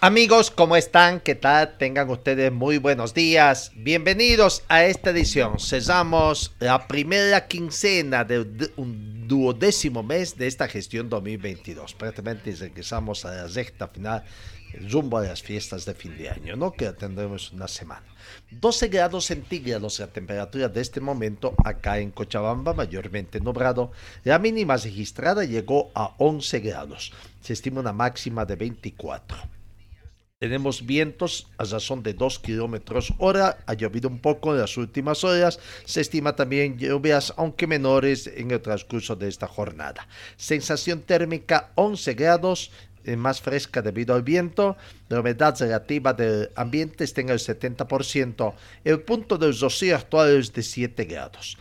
[0.00, 1.18] Amigos, ¿cómo están?
[1.18, 1.76] ¿Qué tal?
[1.76, 3.72] Tengan ustedes muy buenos días.
[3.74, 5.58] Bienvenidos a esta edición.
[5.58, 11.94] Cesamos la primera quincena de un duodécimo mes de esta gestión 2022.
[11.94, 14.22] Prácticamente regresamos a la recta final,
[14.88, 16.70] rumbo a las fiestas de fin de año, ¿no?
[16.70, 18.06] Que tendremos una semana.
[18.52, 23.90] 12 grados centígrados la temperatura de este momento acá en Cochabamba, mayormente nublado.
[24.22, 27.12] La mínima registrada llegó a 11 grados.
[27.40, 29.57] Se estima una máxima de 24.
[30.38, 33.58] Tenemos vientos a razón de 2 kilómetros hora.
[33.66, 35.58] Ha llovido un poco en las últimas horas.
[35.84, 40.06] Se estima también lluvias, aunque menores, en el transcurso de esta jornada.
[40.36, 42.70] Sensación térmica 11 grados,
[43.02, 44.76] eh, más fresca debido al viento.
[45.08, 48.54] La humedad relativa del ambiente está en el 70%.
[48.84, 51.58] El punto del rocío actual es de 7 grados.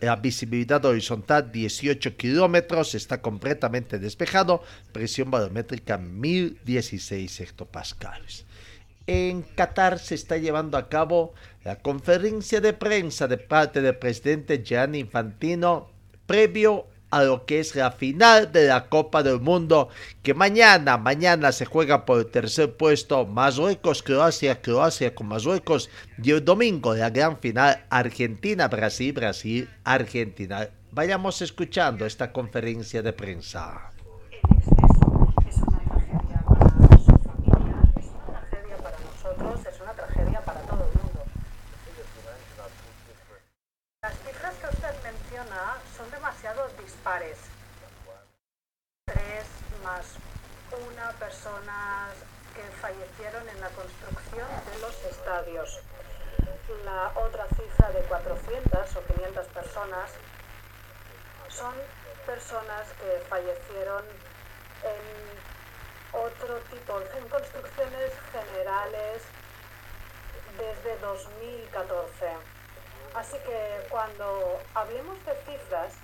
[0.00, 8.44] La visibilidad horizontal 18 kilómetros, está completamente despejado, presión barométrica 1016 hectopascales.
[9.06, 11.32] En Qatar se está llevando a cabo
[11.64, 15.88] la conferencia de prensa de parte del presidente Gianni Infantino
[16.26, 19.88] previo a lo que es la final de la Copa del Mundo,
[20.22, 25.90] que mañana, mañana se juega por el tercer puesto Marruecos, Croacia, Croacia con Marruecos,
[26.22, 30.68] y el domingo la gran final Argentina, Brasil, Brasil, Argentina.
[30.90, 33.92] Vayamos escuchando esta conferencia de prensa.
[38.50, 41.24] tragedia para nosotros, es una tragedia para todo el mundo.
[44.02, 46.10] Las cifras que usted menciona son
[47.08, 47.38] dispares.
[49.06, 49.46] Tres
[49.82, 50.04] más
[50.90, 52.12] una personas
[52.54, 55.80] que fallecieron en la construcción de los estadios.
[56.84, 60.10] La otra cifra de 400 o 500 personas
[61.48, 61.74] son
[62.26, 64.04] personas que fallecieron
[64.84, 69.22] en otro tipo, en construcciones generales
[70.58, 72.57] desde 2014.
[73.14, 75.94] Así que cuando hablemos de cifras,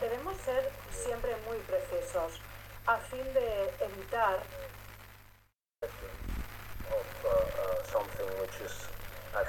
[0.00, 2.40] debemos ser siempre muy precisos
[2.86, 4.40] a fin de evitar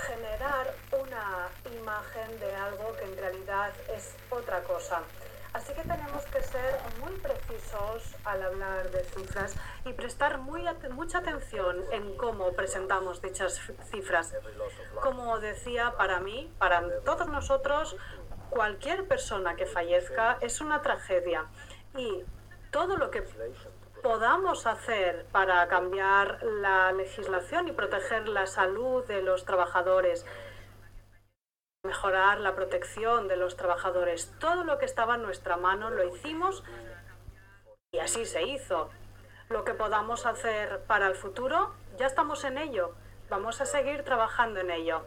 [0.01, 5.01] generar una imagen de algo que en realidad es otra cosa.
[5.53, 11.17] Así que tenemos que ser muy precisos al hablar de cifras y prestar muy mucha
[11.17, 13.59] atención en cómo presentamos dichas
[13.91, 14.33] cifras.
[15.01, 17.97] Como decía, para mí, para todos nosotros,
[18.49, 21.45] cualquier persona que fallezca es una tragedia
[21.97, 22.23] y
[22.71, 23.23] todo lo que
[24.01, 30.25] podamos hacer para cambiar la legislación y proteger la salud de los trabajadores,
[31.83, 34.31] mejorar la protección de los trabajadores.
[34.39, 36.63] Todo lo que estaba en nuestra mano lo hicimos
[37.91, 38.89] y así se hizo.
[39.49, 42.93] Lo que podamos hacer para el futuro, ya estamos en ello.
[43.29, 45.03] Vamos a seguir trabajando en ello.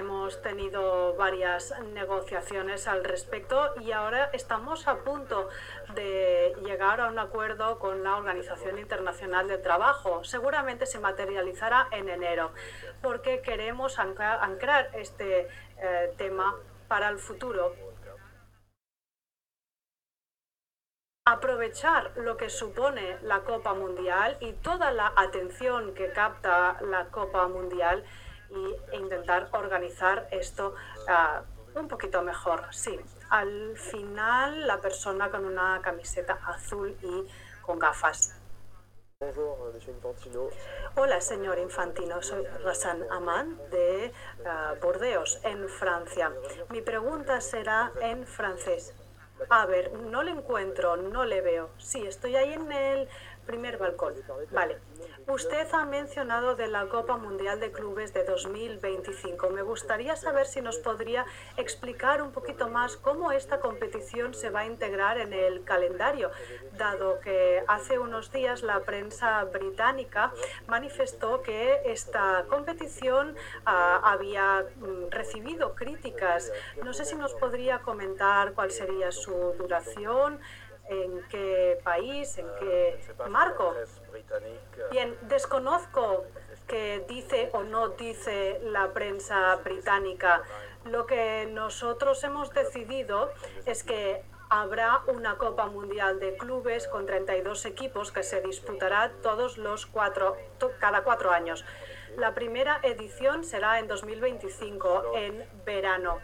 [0.00, 5.48] Hemos tenido varias negociaciones al respecto y ahora estamos a punto
[5.96, 10.22] de llegar a un acuerdo con la Organización Internacional del Trabajo.
[10.22, 12.52] Seguramente se materializará en enero
[13.02, 15.48] porque queremos ancla- anclar este
[15.78, 16.54] eh, tema
[16.86, 17.74] para el futuro.
[21.26, 27.46] aprovechar lo que supone la Copa Mundial y toda la atención que capta la Copa
[27.46, 28.04] Mundial
[28.50, 30.74] y intentar organizar esto
[31.08, 31.42] ah,
[31.74, 32.64] un poquito mejor.
[32.72, 32.98] Sí,
[33.30, 37.28] al final la persona con una camiseta azul y
[37.62, 38.36] con gafas.
[39.86, 40.48] Infantino.
[40.96, 42.22] Hola, señor Infantino.
[42.22, 44.14] Soy Rassan Aman de
[44.80, 46.32] Burdeos, en Francia.
[46.70, 48.94] Mi pregunta será en francés.
[49.50, 51.68] A ver, no le encuentro, no le veo.
[51.76, 53.08] Sí, estoy ahí en el
[53.46, 54.14] Primer balcón.
[54.50, 54.78] Vale.
[55.26, 59.50] Usted ha mencionado de la Copa Mundial de Clubes de 2025.
[59.50, 61.24] Me gustaría saber si nos podría
[61.56, 66.30] explicar un poquito más cómo esta competición se va a integrar en el calendario,
[66.76, 70.32] dado que hace unos días la prensa británica
[70.66, 76.52] manifestó que esta competición ah, había mm, recibido críticas.
[76.82, 80.40] No sé si nos podría comentar cuál sería su duración,
[80.90, 82.98] en qué país, en qué
[83.28, 83.74] marco.
[84.90, 86.24] Bien, desconozco
[86.66, 90.42] qué dice o no dice la prensa británica.
[90.84, 93.30] Lo que nosotros hemos decidido
[93.66, 99.58] es que habrá una Copa Mundial de Clubes con 32 equipos que se disputará todos
[99.58, 100.36] los cuatro,
[100.80, 101.64] cada cuatro años.
[102.16, 106.18] La primera edición será en 2025, en verano.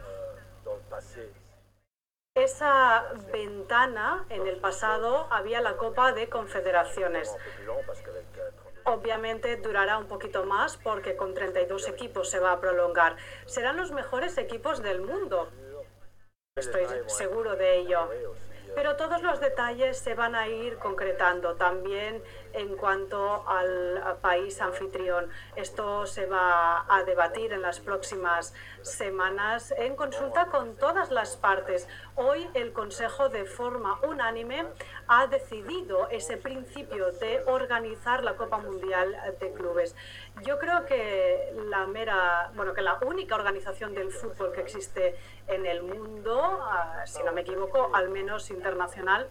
[2.37, 7.35] Esa ventana en el pasado había la Copa de Confederaciones.
[8.85, 13.17] Obviamente durará un poquito más porque con 32 equipos se va a prolongar.
[13.47, 15.50] Serán los mejores equipos del mundo.
[16.56, 18.11] Estoy seguro de ello.
[18.76, 25.31] Pero todos los detalles se van a ir concretando también en cuanto al país anfitrión.
[25.56, 28.52] Esto se va a debatir en las próximas
[28.82, 31.88] semanas en consulta con todas las partes.
[32.17, 34.67] Hoy el Consejo de forma unánime
[35.08, 39.94] ha decidido ese principio de organizar la Copa Mundial de Clubes.
[40.43, 45.17] Yo creo que la mera, bueno, que la única organización del fútbol que existe
[45.47, 49.29] en el mundo, ah, si no me equivoco, al menos internacional,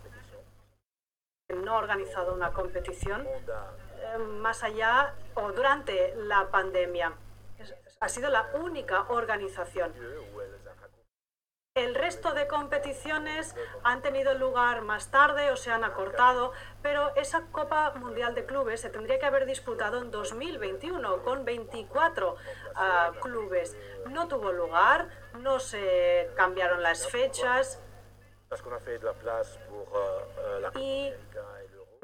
[1.49, 7.13] no ha organizado una competición eh, más allá o durante la pandemia.
[7.99, 9.93] Ha sido la única organización.
[11.75, 17.47] El resto de competiciones han tenido lugar más tarde o se han acortado, pero esa
[17.51, 22.37] Copa Mundial de Clubes se tendría que haber disputado en 2021 con 24
[22.75, 23.75] ah, clubes.
[24.09, 25.09] No tuvo lugar,
[25.41, 27.81] no se cambiaron las fechas
[30.79, 31.11] y.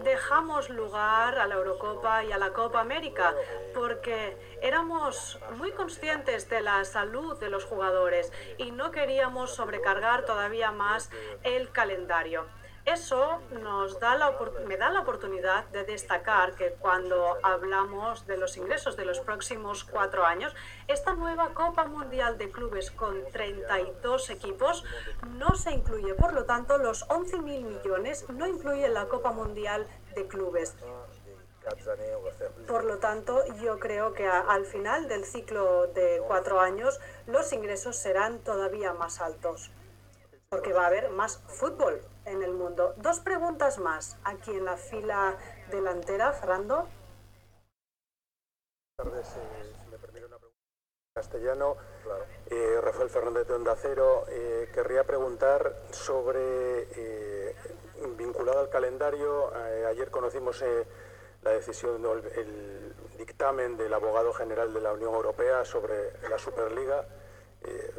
[0.04, 3.34] dejamos lugar a la Eurocopa y a la Copa América
[3.74, 10.72] porque éramos muy conscientes de la salud de los jugadores y no queríamos sobrecargar todavía
[10.72, 11.10] más
[11.44, 12.46] el calendario.
[12.86, 14.36] Eso nos da la,
[14.66, 19.84] me da la oportunidad de destacar que cuando hablamos de los ingresos de los próximos
[19.84, 20.56] cuatro años,
[20.88, 24.84] esta nueva Copa Mundial de Clubes con 32 equipos
[25.38, 26.16] no se incluye.
[26.16, 30.76] Por lo tanto, los 11.000 millones no incluyen la Copa Mundial de Clubes.
[32.68, 37.96] Por lo tanto, yo creo que al final del ciclo de cuatro años los ingresos
[37.96, 39.70] serán todavía más altos,
[40.50, 42.94] porque va a haber más fútbol en el mundo.
[42.98, 44.18] Dos preguntas más.
[44.24, 45.38] Aquí en la fila
[45.70, 46.88] delantera, Fernando.
[48.98, 50.60] Buenas tardes, eh, si me permite una pregunta
[51.08, 51.78] en castellano.
[52.48, 54.26] Eh, Rafael Fernández de Onda Cero.
[54.30, 57.56] Eh, querría preguntar sobre, eh,
[58.18, 60.86] vinculado al calendario, eh, ayer conocimos eh,
[61.42, 66.38] la decisión, o el, el dictamen del abogado general de la Unión Europea sobre la
[66.38, 67.06] Superliga.
[67.64, 67.94] Eh,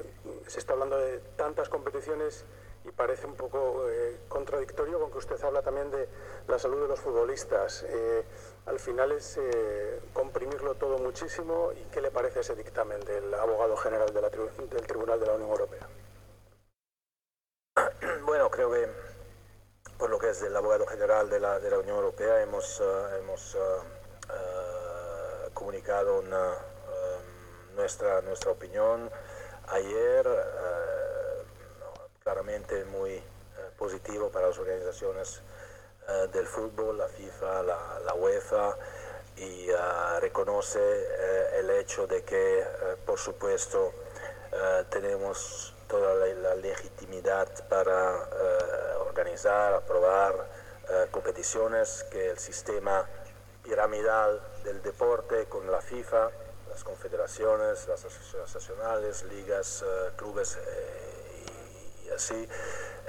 [0.46, 2.44] se está hablando de tantas competiciones
[2.84, 6.08] y parece un poco eh, contradictorio con que usted habla también de
[6.49, 7.84] la salud de los futbolistas.
[7.88, 8.25] Eh,
[8.67, 11.73] al final es eh, comprimirlo todo muchísimo.
[11.73, 15.89] ¿Y qué le parece ese dictamen del abogado general del Tribunal de la Unión Europea?
[18.24, 18.89] Bueno, creo que
[20.03, 23.19] por lo que es del abogado general de la, de la Unión Europea hemos, eh,
[23.20, 24.29] hemos eh,
[25.55, 26.20] comunicado
[27.77, 29.08] nuestra, nuestra opinión
[29.69, 31.44] ayer, eh,
[32.86, 33.22] muy eh,
[33.79, 35.43] positivo para las organizaciones
[36.08, 38.76] eh, del fútbol, la FIFA, la, UEFA,
[39.36, 39.76] y eh,
[40.20, 40.81] reconoce
[41.58, 42.64] el hecho de que,
[43.06, 43.93] por supuesto,
[44.91, 48.29] tenemos toda la, la legitimidad para
[49.06, 50.34] organizar, aprobar
[51.10, 53.08] competiciones, que el sistema
[53.62, 56.31] piramidal del deporte con la FIFA,
[56.69, 59.84] las confederaciones, las asociaciones nacionales, ligas,
[60.17, 60.58] clubes
[62.14, 62.48] así,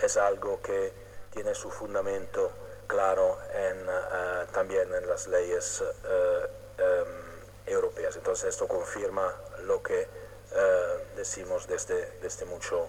[0.02, 0.94] es algo que
[1.32, 2.52] tiene su fundamento
[2.88, 8.16] claro en, eh, también en las leyes eh, em, europeas.
[8.16, 9.34] Entonces esto confirma
[9.64, 12.88] lo que eh, decimos desde, desde mucho,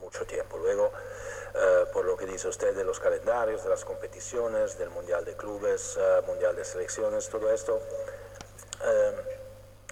[0.00, 0.58] mucho tiempo.
[0.58, 0.92] Luego,
[1.92, 5.98] por lo que dice usted de los calendarios, de las competiciones, del Mundial de Clubes,
[6.26, 7.80] Mundial de Selecciones, todo esto,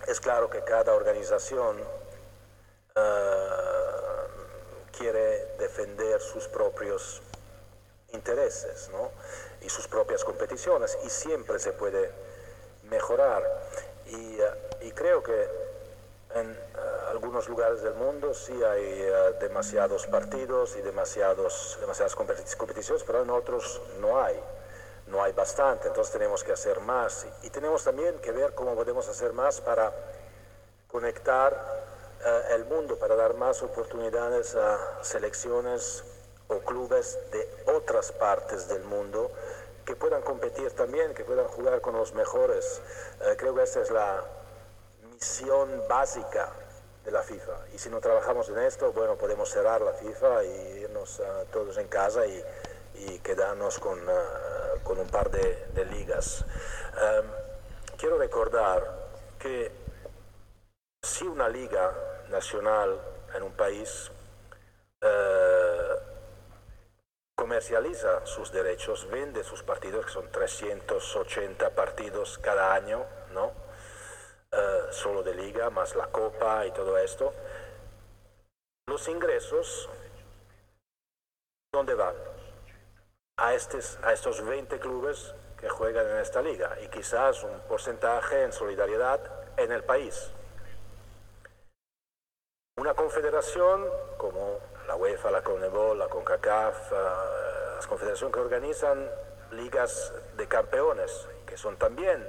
[0.06, 1.82] es claro que cada organización
[4.96, 7.22] quiere defender sus propios
[8.12, 9.10] intereses ¿no?
[9.62, 12.10] y sus propias competiciones y siempre se puede
[12.84, 13.42] mejorar.
[14.06, 14.50] Y, eh,
[14.82, 15.48] y creo que
[16.34, 16.56] en eh,
[17.10, 23.22] algunos lugares del mundo sí hay eh, demasiados partidos y demasiados, demasiadas competi- competiciones, pero
[23.22, 24.38] en otros no hay.
[25.08, 27.26] No hay bastante, entonces tenemos que hacer más.
[27.42, 29.92] Y, y tenemos también que ver cómo podemos hacer más para
[30.88, 31.91] conectar
[32.24, 36.04] eh, el mundo, para dar más oportunidades a selecciones
[36.48, 39.30] o clubes de otras partes del mundo
[39.84, 42.80] que puedan competir también, que puedan jugar con los mejores.
[43.20, 44.24] Eh, creo que esta es la
[45.10, 46.52] misión básica
[47.04, 47.52] de la FIFA.
[47.74, 51.76] Y si no trabajamos en esto, bueno, podemos cerrar la FIFA y irnos eh, todos
[51.78, 52.44] en casa y,
[52.94, 54.12] y quedarnos con, eh,
[54.84, 56.44] con un par de, de ligas.
[57.00, 57.26] Em,
[57.98, 59.72] quiero recordar que
[61.02, 61.92] si una liga
[62.32, 63.00] nacional
[63.34, 64.10] en un país
[65.00, 65.94] eh,
[67.36, 73.52] comercializa sus derechos, vende sus partidos, que son 380 partidos cada año, ¿no?
[74.50, 77.32] Eh, solo de liga, más la copa y todo esto.
[78.86, 79.88] Los ingresos,
[81.72, 82.14] ¿dónde van?
[83.38, 88.42] A, estes, a estos 20 clubes que juegan en esta liga y quizás un porcentaje
[88.42, 89.20] en solidaridad
[89.56, 90.32] en el país.
[92.82, 94.58] Una confederación como
[94.88, 96.96] la UEFA, la CONMEBOL, la CONCACAF, eh,
[97.76, 99.08] las confederaciones que organizan
[99.52, 102.28] ligas de campeones, que son también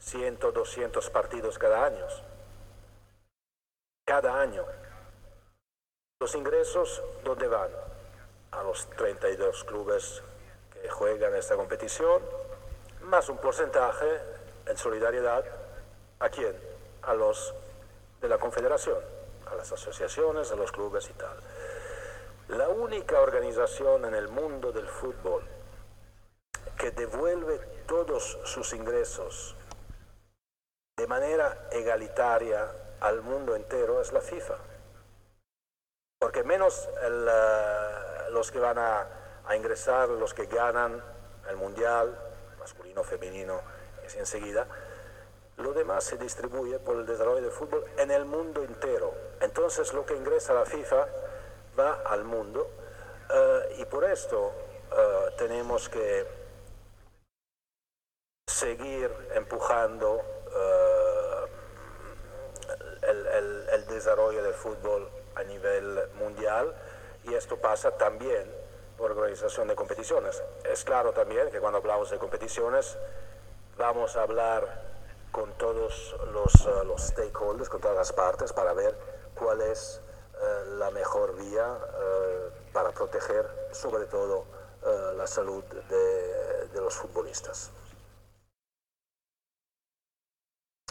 [0.00, 2.04] 100, 200 partidos cada año.
[4.04, 4.64] Cada año.
[6.18, 7.70] Los ingresos, ¿dónde van?
[8.50, 10.20] A los 32 clubes
[10.72, 12.22] que juegan esta competición,
[13.02, 14.20] más un porcentaje
[14.66, 15.44] en solidaridad.
[16.18, 16.56] ¿A quién?
[17.02, 17.54] A los
[18.20, 19.15] de la confederación,
[19.46, 21.36] a las asociaciones, a los clubes y tal.
[22.48, 25.42] La única organización en el mundo del fútbol
[26.78, 29.56] que devuelve todos sus ingresos
[30.96, 34.56] de manera egalitaria al mundo entero es la FIFA.
[36.18, 39.06] Porque menos el, uh, los que van a,
[39.46, 41.02] a, ingresar, los que ganan
[41.48, 42.18] el mundial,
[42.58, 43.60] masculino, femenino,
[44.04, 44.66] es enseguida,
[45.58, 49.14] lo demás se distribuye por el desarrollo del fútbol en el mundo entero.
[49.40, 51.06] Entonces lo que ingresa a la FIFA
[51.78, 52.70] va al mundo
[53.30, 56.26] uh, y por esto uh, tenemos que
[58.48, 60.22] seguir empujando
[63.02, 66.74] el, el, el, desarrollo del fútbol a nivel mundial
[67.24, 68.50] y esto pasa también
[68.96, 70.42] por organización de competiciones.
[70.64, 72.96] Es claro también que cuando hablamos de competiciones
[73.76, 74.95] vamos a hablar
[75.32, 78.96] con todos los, uh, los stakeholders, con todas las partes para ver
[79.34, 80.00] cuál es
[80.34, 84.46] uh, la mejor vía uh, para proteger sobre todo
[85.16, 87.72] la salud de, de los futbolistas.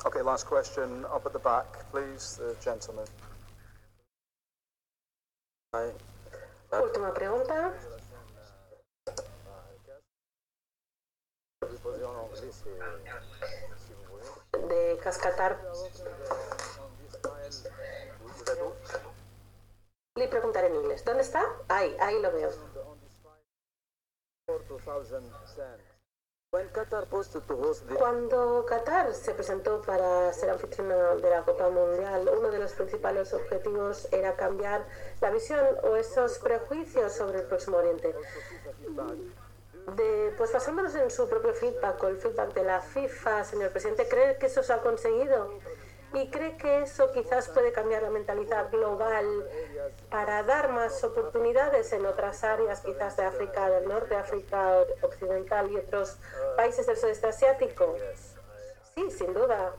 [0.03, 3.07] Okay, last question up at the back, please, the gentleman.
[6.73, 7.73] Última pregunta.
[14.67, 15.59] De Cascatar.
[20.15, 21.03] Le preguntaré en inglés.
[21.03, 21.43] ¿Dónde está?
[21.67, 22.49] Ahí, ahí lo veo.
[27.97, 33.33] Cuando Qatar se presentó para ser anfitriona de la Copa Mundial, uno de los principales
[33.33, 34.87] objetivos era cambiar
[35.19, 38.15] la visión o esos prejuicios sobre el Próximo Oriente.
[39.87, 44.07] De, pues basándonos en su propio feedback o el feedback de la FIFA, señor presidente,
[44.07, 45.59] ¿cree que eso se ha conseguido?
[46.13, 49.25] ¿Y cree que eso quizás puede cambiar la mentalidad global
[50.09, 55.77] para dar más oportunidades en otras áreas, quizás de África del Norte, África Occidental y
[55.77, 56.17] otros
[56.55, 57.95] países del sudeste asiático?
[58.95, 59.73] Sí, sin duda.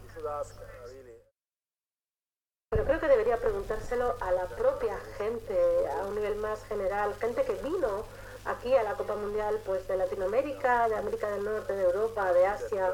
[2.68, 5.56] Pero creo que debería preguntárselo a la propia gente,
[5.88, 8.04] a un nivel más general, gente que vino
[8.46, 12.46] aquí a la Copa Mundial pues de Latinoamérica, de América del Norte, de Europa, de
[12.46, 12.92] Asia.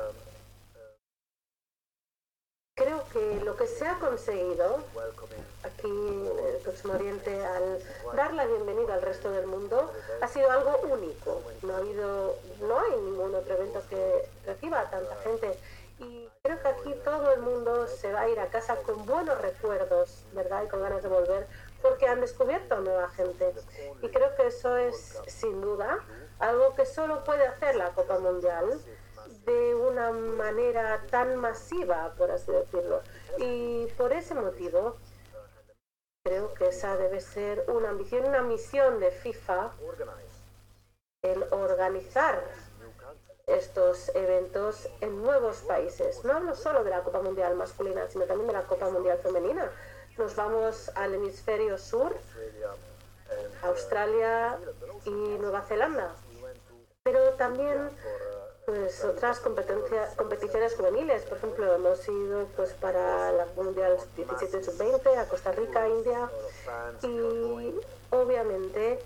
[2.74, 4.78] Creo que lo que se ha conseguido
[5.62, 7.78] aquí en el Próximo Oriente al
[8.16, 11.42] dar la bienvenida al resto del mundo ha sido algo único.
[11.62, 15.58] No ha habido, no hay ningún otro evento que reciba a tanta gente.
[15.98, 19.40] Y creo que aquí todo el mundo se va a ir a casa con buenos
[19.40, 20.64] recuerdos, ¿verdad?
[20.64, 21.46] Y con ganas de volver,
[21.82, 23.52] porque han descubierto nueva gente.
[24.00, 25.98] Y creo que eso es, sin duda,
[26.38, 28.80] algo que solo puede hacer la Copa Mundial
[29.44, 33.02] de una manera tan masiva, por así decirlo.
[33.38, 34.96] Y por ese motivo,
[36.24, 39.72] creo que esa debe ser una ambición, una misión de FIFA
[41.22, 42.42] el organizar
[43.46, 46.24] estos eventos en nuevos países.
[46.24, 49.70] No hablo solo de la Copa Mundial masculina, sino también de la Copa Mundial femenina.
[50.18, 52.14] Nos vamos al hemisferio sur,
[53.62, 54.58] Australia
[55.04, 56.14] y Nueva Zelanda.
[57.02, 57.90] Pero también
[58.66, 61.22] pues otras competiciones juveniles.
[61.24, 66.30] Por ejemplo, hemos ido pues para la Mundial 17 sub-20 a Costa Rica, India
[67.02, 67.74] y
[68.10, 69.00] obviamente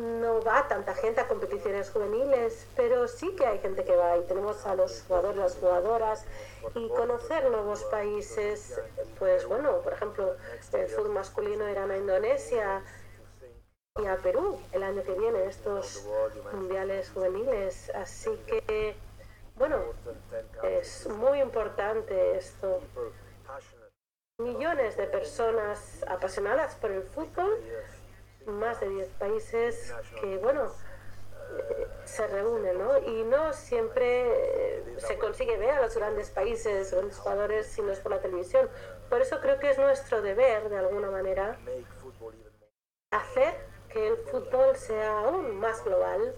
[0.00, 4.22] no va tanta gente a competiciones juveniles, pero sí que hay gente que va y
[4.22, 6.24] tenemos a los jugadores, las jugadoras
[6.74, 8.80] y conocer nuevos países,
[9.18, 10.36] pues bueno, por ejemplo,
[10.72, 12.82] el fútbol masculino irán a Indonesia
[13.98, 16.06] y a Perú el año que viene, estos
[16.52, 18.96] mundiales juveniles, así que
[19.56, 19.78] bueno,
[20.64, 22.82] es muy importante esto.
[24.38, 27.58] Millones de personas apasionadas por el fútbol
[28.46, 30.70] más de 10 países que, bueno,
[31.58, 32.98] eh, se reúnen, ¿no?
[32.98, 37.92] Y no siempre eh, se consigue ver a los grandes países, grandes jugadores, si no
[37.92, 38.68] es por la televisión.
[39.08, 41.58] Por eso creo que es nuestro deber, de alguna manera,
[43.10, 43.54] hacer
[43.88, 46.34] que el fútbol sea aún más global.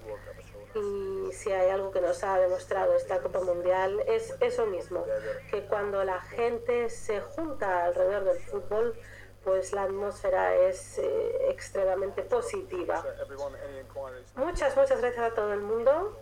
[0.74, 5.04] Y si hay algo que nos ha demostrado esta Copa Mundial es eso mismo,
[5.50, 8.94] que cuando la gente se junta alrededor del fútbol,
[9.48, 13.02] pues la atmósfera es eh, extremadamente positiva.
[14.36, 16.18] Muchas, muchas gracias a todo el mundo.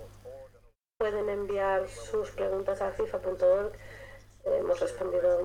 [0.97, 3.73] Pueden enviar sus preguntas a FIFA.org.
[4.45, 5.40] Hemos respondido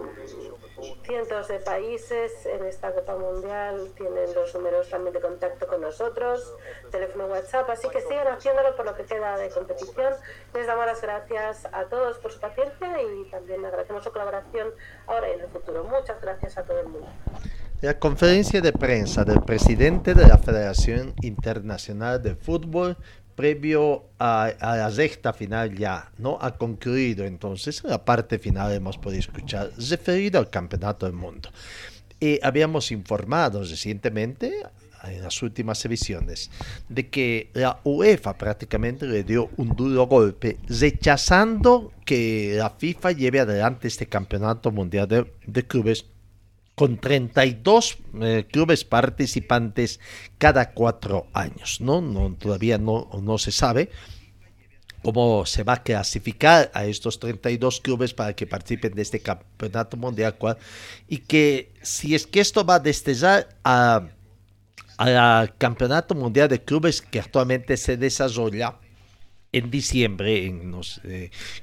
[1.04, 3.92] cientos de países en esta Copa Mundial.
[3.98, 6.56] Tienen los números también de contacto con nosotros,
[6.92, 7.68] teléfono WhatsApp.
[7.72, 10.14] Así que sigan haciéndolo por lo que queda de competición.
[10.54, 14.72] Les damos las gracias a todos por su paciencia y también agradecemos su colaboración
[15.08, 15.84] ahora y en el futuro.
[15.84, 17.10] Muchas gracias a todo el mundo.
[17.82, 22.96] La conferencia de prensa del presidente de la Federación Internacional de Fútbol
[23.36, 29.22] previo a, la recta final ya no ha concluido entonces la parte final hemos podido
[29.22, 31.50] escuchar referido al campeonato del mundo.
[32.20, 34.54] Y habíamos informado recientemente
[35.04, 36.52] en las últimas ediciones
[36.88, 43.40] de que la UEFA prácticamente le dio un duro golpe rechazando que la FIFA lleve
[43.40, 46.06] adelante este campeonato mundial de, de clubes
[46.82, 50.00] con 32 eh, clubes participantes
[50.40, 51.80] cada cuatro años.
[51.80, 52.02] ¿no?
[52.40, 53.92] todavía no, no se sabe
[55.04, 59.96] cómo se va a clasificar a estos 32 clubes para que participen de este campeonato
[59.96, 60.36] mundial
[61.08, 64.02] y que si es que esto va a destellar a
[64.98, 68.81] al campeonato mundial de clubes que actualmente se desarrolla
[69.54, 70.74] en diciembre, en,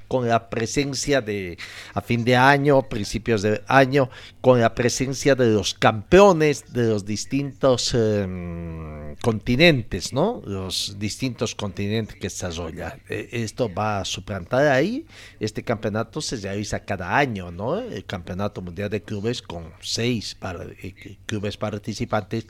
[0.07, 1.57] con la presencia de,
[1.93, 4.09] a fin de año, principios de año,
[4.41, 10.41] con la presencia de los campeones de los distintos em, continentes, ¿no?
[10.45, 12.99] Los distintos continentes que se desarrolla.
[13.09, 15.05] E, esto va a suplantar ahí.
[15.39, 17.79] Este campeonato se realiza cada año, ¿no?
[17.79, 20.37] El Campeonato Mundial de Clubes con seis
[20.83, 22.45] eh, clubes participantes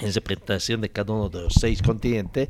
[0.00, 2.48] en representación de cada uno de los seis continentes.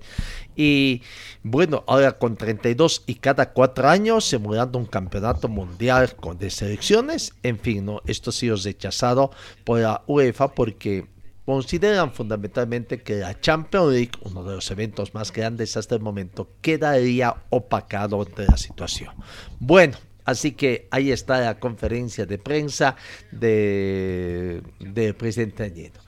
[0.56, 1.02] Y
[1.42, 7.34] bueno, ahora con 32 y cada cuatro años simulando un campeonato mundial con de selecciones.
[7.42, 8.00] En fin, ¿no?
[8.06, 9.30] esto ha sido rechazado
[9.64, 11.06] por la UEFA porque
[11.44, 16.48] consideran fundamentalmente que la Champions League, uno de los eventos más grandes hasta el momento,
[16.60, 19.14] quedaría opacado de la situación.
[19.58, 22.94] Bueno, Así que ahí está la conferencia de prensa
[23.32, 25.98] del de presidente Añedo.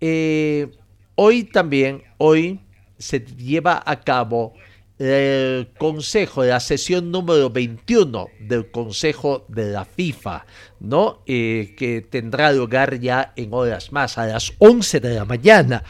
[0.00, 0.70] Eh,
[1.18, 2.60] Hoy también, hoy
[2.98, 4.52] se lleva a cabo
[4.98, 10.44] el consejo, la sesión número 21 del consejo de la FIFA,
[10.80, 11.22] ¿no?
[11.26, 15.82] Eh, que tendrá lugar ya en horas más, a las 11 de la mañana.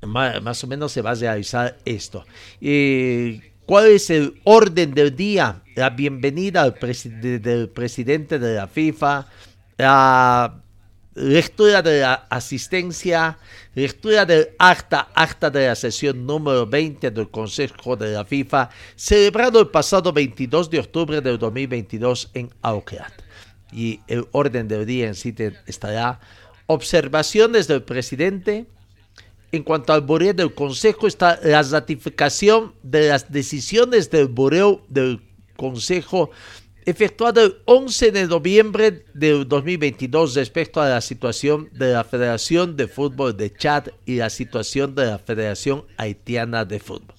[0.00, 2.24] Más, o menos se va a realizar esto.
[2.60, 5.62] Eh, ¿Cuál es el orden del día?
[5.74, 9.26] La bienvenida al del presidente de la FIFA,
[9.76, 10.62] la
[11.16, 13.38] lectura de la asistencia,
[13.74, 19.58] lectura del acta, acta de la sesión número 20 del Consejo de la FIFA, celebrado
[19.60, 23.12] el pasado 22 de octubre del 2022 en Auckland.
[23.72, 25.34] Y el orden del día en sí
[25.66, 26.20] estará
[26.66, 28.66] observaciones del presidente.
[29.52, 35.22] En cuanto al bureo del Consejo, está la ratificación de las decisiones del bureo del
[35.56, 36.30] Consejo
[36.86, 42.86] efectuado el 11 de noviembre de 2022 respecto a la situación de la Federación de
[42.86, 47.16] Fútbol de Chad y la situación de la Federación Haitiana de Fútbol.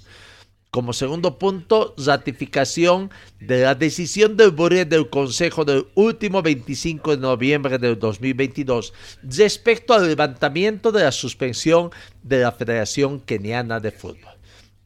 [0.72, 7.22] Como segundo punto, ratificación de la decisión del Buré del Consejo del último 25 de
[7.22, 11.92] noviembre del 2022 respecto al levantamiento de la suspensión
[12.24, 14.32] de la Federación Keniana de Fútbol.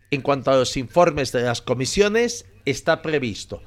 [0.09, 3.61] En cuanto a los informes de las comisiones, está previsto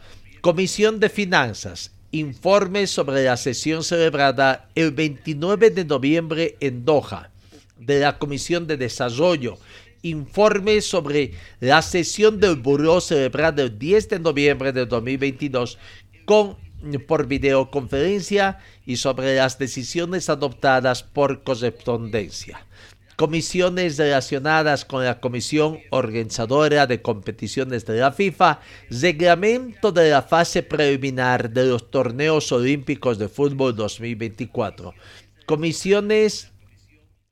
[0.45, 7.31] Comisión de Finanzas, informe sobre la sesión celebrada el 29 de noviembre en Doha
[7.79, 9.57] de la Comisión de Desarrollo,
[10.03, 15.79] informe sobre la sesión del Buró celebrada el 10 de noviembre de 2022
[16.27, 16.59] con,
[17.07, 22.67] por videoconferencia y sobre las decisiones adoptadas por correspondencia.
[23.17, 28.59] Comisiones relacionadas con la Comisión Organizadora de Competiciones de la FIFA,
[28.91, 34.95] reglamento de la fase preliminar de los torneos olímpicos de fútbol 2024.
[35.47, 36.51] Comisiones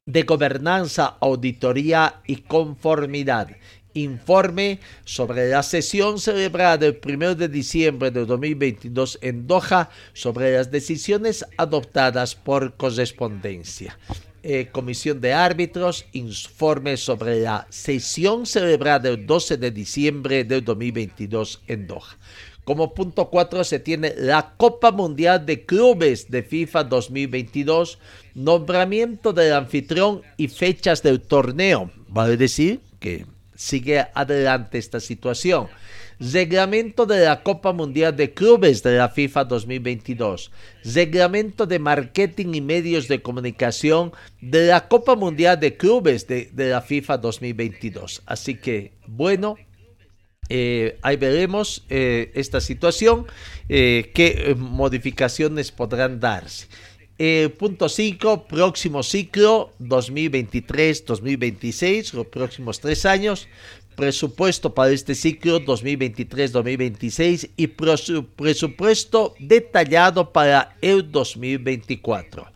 [0.07, 3.49] de Gobernanza, Auditoría y Conformidad.
[3.95, 10.71] Informe sobre la sesión celebrada el 1 de diciembre de 2022 en Doha sobre las
[10.71, 13.99] decisiones adoptadas por correspondencia.
[14.44, 21.62] Eh, Comisión de Árbitros, informe sobre la sesión celebrada el 12 de diciembre de 2022
[21.68, 22.18] en Doha.
[22.64, 27.98] Como punto 4 se tiene la Copa Mundial de Clubes de FIFA 2022,
[28.35, 31.92] nombramiento del anfitrión y fechas del torneo.
[32.09, 35.68] Vale decir que sigue adelante esta situación.
[36.30, 40.52] Reglamento de la Copa Mundial de Clubes de la FIFA 2022.
[40.85, 46.70] Reglamento de marketing y medios de comunicación de la Copa Mundial de Clubes de, de
[46.70, 48.22] la FIFA 2022.
[48.24, 49.56] Así que, bueno,
[50.48, 53.26] eh, ahí veremos eh, esta situación,
[53.68, 56.68] eh, qué modificaciones podrán darse.
[57.58, 63.48] punto 5, próximo ciclo 2023-2026, los próximos tres años,
[63.94, 72.46] presupuesto para este ciclo 2023-2026 y presupuesto detallado para el 2024.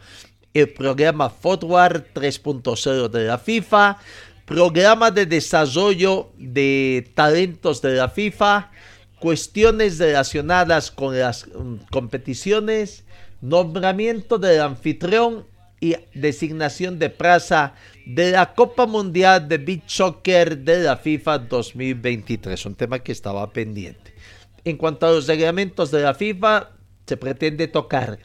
[0.55, 3.99] El programa Forward 3.0 de la FIFA,
[4.45, 8.71] programa de desarrollo de talentos de la FIFA,
[9.21, 13.05] cuestiones relacionadas con las mm, competiciones,
[13.41, 15.45] nombramiento del anfitrión
[15.81, 17.75] y designación de plaza
[18.07, 23.53] de la Copa Mundial de Beach Soccer de la FIFA 2023, un tema que estaba
[23.53, 24.15] pendiente.
[24.65, 26.71] En cuanto a los reglamentos de la FIFA,
[27.07, 28.19] se pretende tocar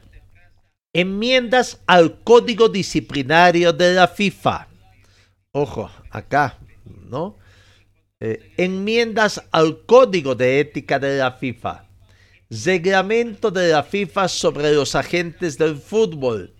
[0.93, 4.67] enmiendas al código disciplinario de la FIFA
[5.51, 7.37] ojo, acá, ¿no?
[8.19, 11.85] Eh, enmiendas al código de ética de la FIFA,
[12.49, 16.53] reglamento de la FIFA sobre los agentes del fútbol,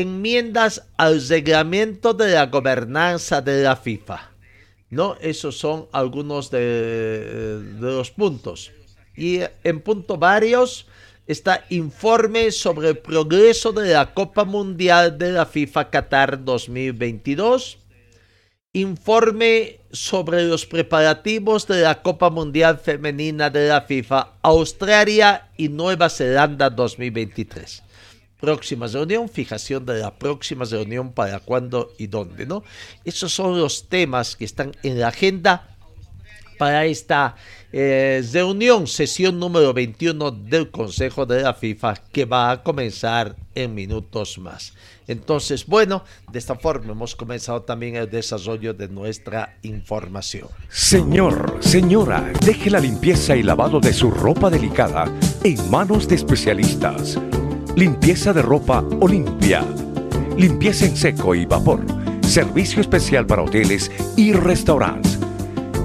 [0.00, 4.30] enmiendas al reglamento de la gobernanza de la FIFA.
[4.90, 5.16] ¿No?
[5.20, 8.70] Esos son algunos de, de los puntos.
[9.16, 10.86] Y en punto varios
[11.26, 17.78] está informe sobre el progreso de la Copa Mundial de la FIFA Qatar 2022
[18.76, 26.10] informe sobre los preparativos de la Copa Mundial Femenina de la FIFA Australia y Nueva
[26.10, 27.85] Zelanda 2023.
[28.40, 32.62] Próxima reunión, fijación de la próxima reunión para cuándo y dónde, ¿no?
[33.04, 35.76] Esos son los temas que están en la agenda
[36.58, 37.36] para esta
[37.72, 43.74] eh, reunión, sesión número 21 del Consejo de la FIFA que va a comenzar en
[43.74, 44.72] minutos más.
[45.06, 50.48] Entonces, bueno, de esta forma hemos comenzado también el desarrollo de nuestra información.
[50.68, 55.04] Señor, señora, deje la limpieza y lavado de su ropa delicada
[55.44, 57.18] en manos de especialistas.
[57.76, 59.62] Limpieza de ropa Olimpia.
[60.38, 61.84] Limpieza en seco y vapor.
[62.22, 65.18] Servicio especial para hoteles y restaurantes.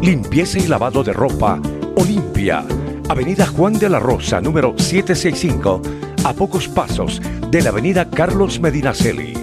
[0.01, 1.59] Limpieza y lavado de ropa
[1.97, 2.63] Olimpia.
[3.09, 5.81] Avenida Juan de la Rosa, número 765
[6.23, 9.33] a pocos pasos de la avenida Carlos Medinaceli.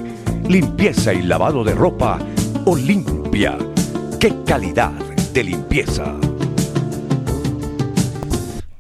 [0.49, 2.19] Limpieza y lavado de ropa
[2.65, 3.59] Olimpia.
[4.19, 4.93] ¡Qué calidad
[5.35, 6.15] de limpieza!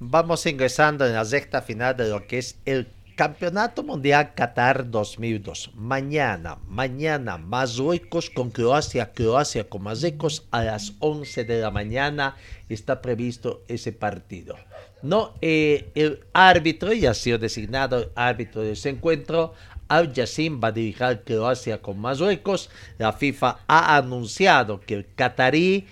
[0.00, 2.86] Vamos ingresando en la recta final de lo que es el
[3.18, 5.72] Campeonato Mundial Qatar 2002.
[5.74, 12.36] Mañana, mañana, Marruecos con Croacia, Croacia con Marruecos a las 11 de la mañana
[12.68, 14.54] está previsto ese partido.
[15.02, 19.52] No, eh, el árbitro ya ha sido designado árbitro de ese encuentro.
[19.88, 22.70] Al Yassin va a dirigir Croacia con Marruecos.
[22.98, 25.88] La FIFA ha anunciado que el catarí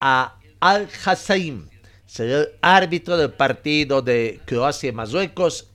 [0.00, 1.70] a Al Hassain
[2.04, 5.70] será el árbitro del partido de Croacia y Marruecos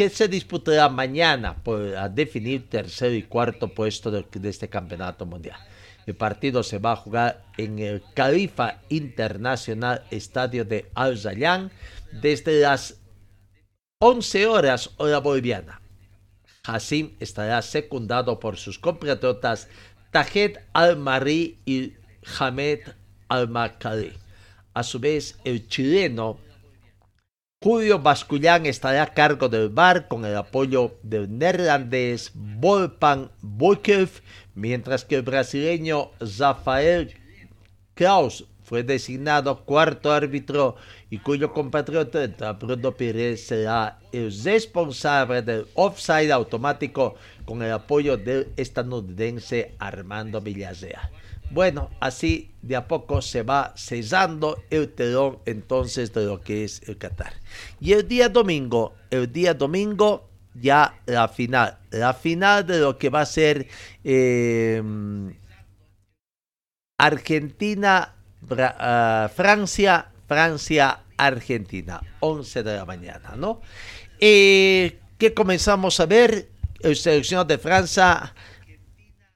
[0.00, 1.78] que se disputará mañana por
[2.12, 5.58] definir tercer y cuarto puesto de, este campeonato mundial.
[6.06, 11.70] El partido se va a jugar en el Califa Internacional Estadio de Al Zayyan
[12.12, 12.96] desde las
[13.98, 15.82] 11 horas hora boliviana.
[16.64, 19.68] Hassim estará secundado por sus compatriotas
[20.12, 21.92] Tajet Al-Mari y
[22.38, 22.80] Hamed
[23.28, 24.14] Al-Makari.
[24.72, 26.38] A su vez, el chileno
[27.62, 34.22] Julio Bascullán estará a cargo del bar con el apoyo del neerlandés Wolfgang Boykhoff,
[34.54, 37.12] mientras que el brasileño Rafael
[37.92, 40.76] Kraus fue designado cuarto árbitro
[41.10, 48.54] y cuyo compatriota Bruno Pires será el responsable del offside automático con el apoyo del
[48.56, 51.10] estadounidense Armando Villasea.
[51.50, 56.82] Bueno, así de a poco se va cesando el telón entonces de lo que es
[56.88, 57.32] el Qatar.
[57.80, 63.08] Y el día domingo, el día domingo ya la final, la final de lo que
[63.08, 63.66] va a ser
[64.04, 64.82] eh,
[66.98, 73.60] Argentina, uh, Francia, Francia, Argentina, 11 de la mañana, ¿no?
[74.20, 76.48] Eh, ¿Qué comenzamos a ver?
[76.80, 78.34] El seleccionado de Francia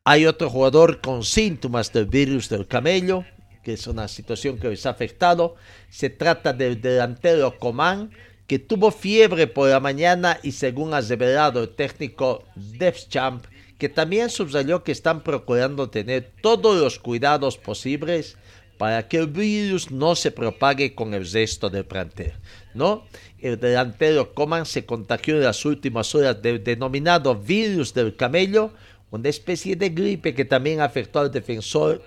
[0.04, 3.24] hay otro jugador con síntomas del virus del camello,
[3.62, 5.56] que es una situación que les ha afectado.
[5.88, 8.10] Se trata del delantero Coman,
[8.46, 14.28] que tuvo fiebre por la mañana y según ha revelado el técnico Deschamps, que también
[14.28, 18.36] subrayó que están procurando tener todos los cuidados posibles
[18.76, 22.34] para que el virus no se propague con el resto del plantel,
[22.74, 23.06] ¿no?
[23.38, 28.72] El delantero Coman se contagió en las últimas horas del denominado virus del camello,
[29.14, 32.02] una especie de gripe que también afectó al defensor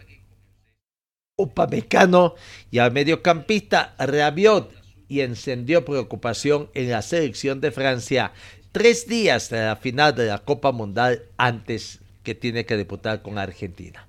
[1.38, 2.36] upamecano
[2.70, 4.74] y al mediocampista Rabiot
[5.08, 8.34] y encendió preocupación en la selección de Francia
[8.74, 13.38] tres días de la final de la Copa Mundial antes que tiene que debutar con
[13.38, 14.06] Argentina.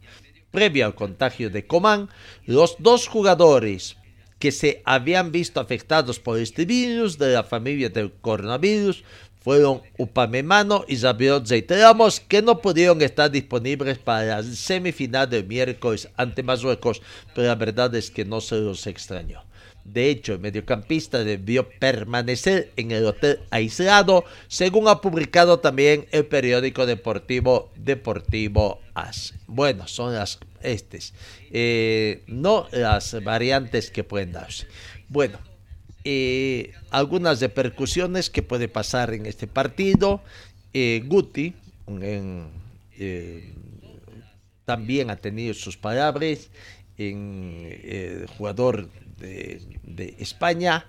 [0.51, 2.09] Previo al contagio de Coman,
[2.47, 3.97] los dos jugadores
[4.41, 9.05] que se habían visto afectados por este virus de la familia del coronavirus
[9.41, 16.09] fueron Upamemano y Xavier Reiteramos que no pudieron estar disponibles para la semifinal del miércoles
[16.17, 17.03] ante Marruecos,
[17.35, 19.43] pero la verdad es que no se los extrañó.
[19.85, 26.27] De hecho, el mediocampista debió permanecer en el hotel aislado, según ha publicado también el
[26.27, 29.33] periódico deportivo Deportivo As.
[29.47, 30.39] Bueno, son las
[31.51, 34.67] eh, no las variantes que pueden darse.
[35.09, 35.39] Bueno,
[36.11, 40.23] eh, algunas repercusiones que puede pasar en este partido.
[40.73, 41.53] Eh, Guti
[42.99, 43.53] eh,
[44.65, 46.49] también ha tenido sus palabras
[46.97, 50.87] en jugador de, de España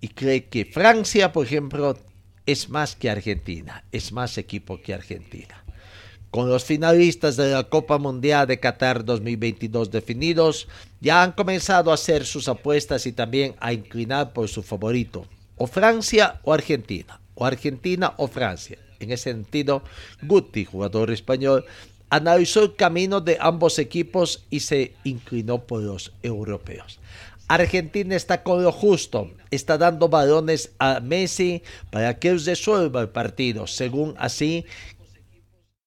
[0.00, 1.98] y cree que Francia, por ejemplo,
[2.46, 5.63] es más que Argentina, es más equipo que Argentina.
[6.34, 10.66] Con los finalistas de la Copa Mundial de Qatar 2022 definidos,
[11.00, 15.68] ya han comenzado a hacer sus apuestas y también a inclinar por su favorito, o
[15.68, 18.78] Francia o Argentina, o Argentina o Francia.
[18.98, 19.84] En ese sentido,
[20.22, 21.66] Guti, jugador español,
[22.10, 26.98] analizó el camino de ambos equipos y se inclinó por los europeos.
[27.46, 33.66] Argentina está con lo justo, está dando balones a Messi para que resuelva el partido.
[33.66, 34.64] Según así,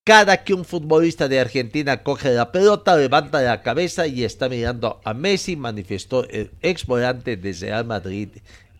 [0.07, 5.01] cada que un futbolista de Argentina coge la pelota, levanta la cabeza y está mirando
[5.03, 8.29] a Messi, manifestó el ex volante de Real Madrid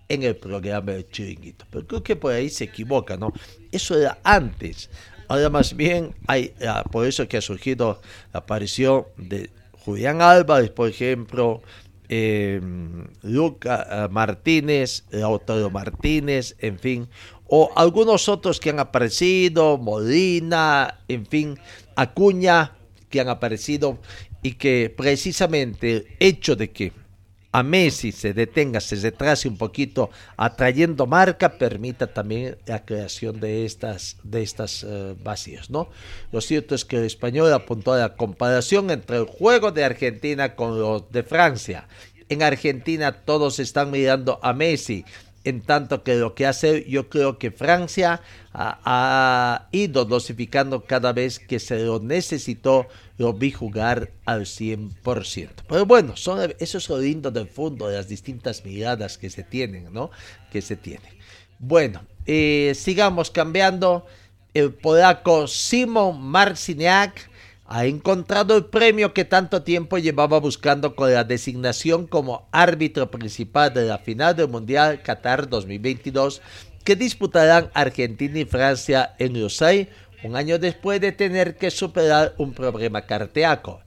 [0.08, 1.66] en el programa de Chiringuito.
[1.70, 3.34] Pero creo que por ahí se equivoca, ¿no?
[3.74, 4.90] Eso era antes.
[5.28, 8.00] Ahora más bien hay, ah, por eso que ha surgido
[8.32, 9.50] la aparición de
[9.84, 11.62] Julián Álvarez, por ejemplo,
[12.08, 12.62] eh,
[13.22, 17.10] Luca ah, Martínez, Lautaro Martínez, en fin,
[17.50, 21.60] o algunos otros que han aparecido, Molina, en fin,
[21.96, 22.76] Acuña,
[23.10, 24.00] que han aparecido
[24.42, 26.94] y que precisamente el hecho de que
[27.52, 33.66] a Messi se detenga, se retrase un poquito, atrayendo marca, permita también la creación de
[33.66, 35.90] estas, de estas uh, vacíos, ¿no?
[36.32, 40.56] Lo cierto es que el español apuntó a la comparación entre el juego de Argentina
[40.56, 41.88] con los de Francia.
[42.30, 45.06] En Argentina todos están mirando a Messi,
[45.48, 48.22] en tanto que lo que hace yo creo que Francia
[48.54, 55.50] ha, ido dosificando cada vez que se lo necesitó, lo vi jugar al 100%.
[55.70, 59.44] Pero bueno, son, eso es lo lindo del fondo, de las distintas miradas que se
[59.44, 60.12] tienen, ¿no?
[60.52, 61.14] Que se tienen.
[61.60, 64.06] Bueno, eh, sigamos cambiando.
[64.54, 67.30] El polaco Simon Marciniak
[67.68, 73.74] ha encontrado el premio que tanto tiempo llevaba buscando con la designación como árbitro principal
[73.74, 76.42] de la final del Mundial Qatar 2022
[76.86, 79.90] que disputarán Argentina y Francia en Lusail
[80.24, 83.82] un año después de tener que superar un problema cardíaco.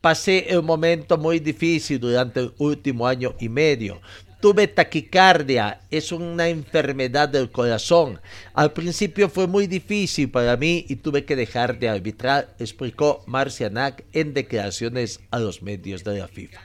[0.00, 4.00] pasé un momento muy difícil durante el último año y medio.
[4.44, 8.20] Tuve taquicardia, es una enfermedad del corazón.
[8.52, 14.04] Al principio fue muy difícil para mí y tuve que dejar de arbitrar, explicó Marcianac
[14.12, 16.60] en declaraciones a los medios de la FIFA.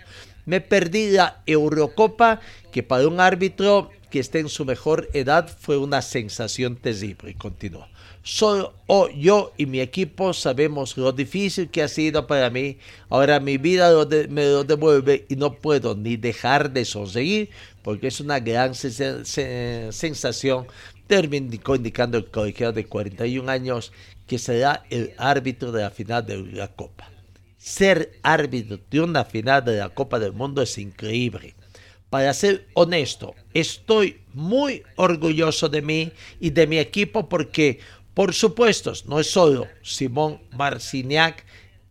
[0.45, 2.41] Me perdí la Eurocopa,
[2.73, 7.87] que para un árbitro que esté en su mejor edad fue una sensación terrible, continuó.
[8.21, 8.73] Solo
[9.15, 12.77] yo y mi equipo sabemos lo difícil que ha sido para mí.
[13.09, 13.89] Ahora mi vida
[14.29, 17.49] me lo devuelve y no puedo ni dejar de sonreír
[17.81, 20.67] porque es una gran sensación.
[21.07, 23.91] Terminó indicando el colegiado de 41 años
[24.27, 27.09] que será el árbitro de la final de la Copa.
[27.57, 31.55] Ser árbitro de una final de la Copa del Mundo es increíble.
[32.09, 37.79] Para ser honesto, estoy muy orgulloso de mí y de mi equipo porque
[38.19, 41.45] por supuesto, no es solo Simón Marciniak,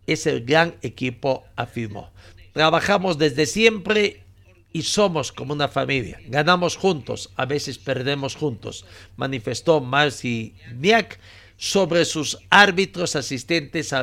[0.06, 2.10] es el gran equipo, afirmó.
[2.52, 4.24] Trabajamos desde siempre
[4.70, 6.20] y somos como una familia.
[6.26, 8.84] Ganamos juntos, a veces perdemos juntos,
[9.16, 11.18] manifestó Marciniak
[11.56, 13.94] sobre sus árbitros asistentes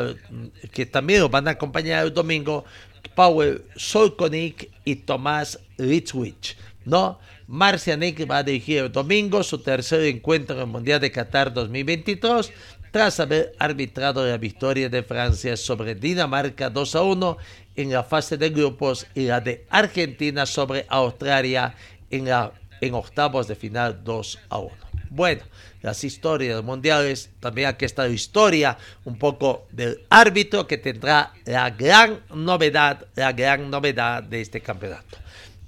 [0.71, 2.65] que también van a acompañar el domingo,
[3.13, 6.57] Paul Solkonik y Tomás Litzwich.
[6.85, 7.19] ¿no?
[7.47, 12.51] Marcianek va a dirigir el domingo su tercer encuentro en el Mundial de Qatar 2023
[12.91, 17.37] tras haber arbitrado la victoria de Francia sobre Dinamarca 2 a 1
[17.75, 21.75] en la fase de grupos y la de Argentina sobre Australia
[22.09, 24.71] en, la, en octavos de final 2 a 1.
[25.11, 25.43] Bueno,
[25.83, 31.69] las historias mundiales, también aquí está la historia un poco del árbitro que tendrá la
[31.69, 35.17] gran novedad, la gran novedad de este campeonato.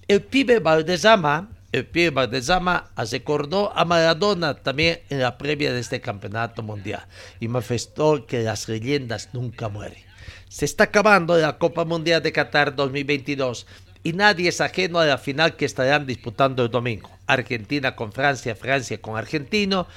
[0.07, 6.01] El pibe Valdezama, el pibe Valdezama recordó a Maradona también en la previa de este
[6.01, 7.05] campeonato mundial
[7.39, 10.03] y manifestó que las leyendas nunca mueren.
[10.49, 13.67] Se está acabando la Copa Mundial de Qatar 2022
[14.03, 17.09] y nadie es ajeno a la final que estarán disputando el domingo.
[17.25, 19.87] Argentina con Francia, Francia con Argentino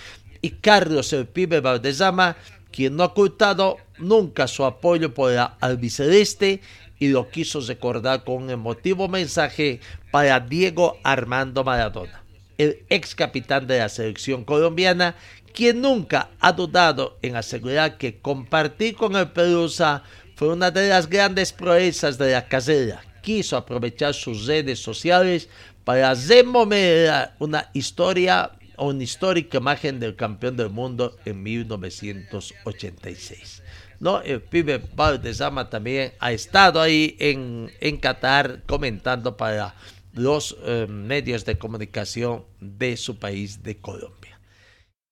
[0.42, 2.36] y Carlos el pibe Valdezama,
[2.72, 6.60] quien no ha ocultado nunca su apoyo por la albiceleste
[7.00, 9.80] y lo quiso recordar con un emotivo mensaje
[10.12, 12.22] para Diego Armando Maradona,
[12.58, 15.16] el ex capitán de la selección colombiana,
[15.52, 20.04] quien nunca ha dudado en asegurar que compartir con el Perusa
[20.36, 23.02] fue una de las grandes proezas de la carrera.
[23.22, 25.48] Quiso aprovechar sus redes sociales
[25.84, 33.59] para remover una historia una histórica imagen del campeón del mundo en 1986.
[34.00, 34.22] ¿No?
[34.22, 39.74] El pibe Valdezama también ha estado ahí en, en Qatar comentando para
[40.12, 44.40] los eh, medios de comunicación de su país, de Colombia.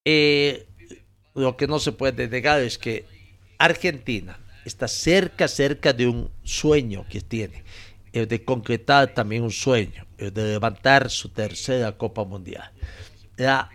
[0.05, 0.67] Eh,
[1.35, 3.05] lo que no se puede negar es que
[3.59, 7.65] Argentina está cerca, cerca de un sueño que tiene,
[8.13, 12.73] el de concretar también un sueño, el de levantar su tercera Copa Mundial.
[13.37, 13.71] La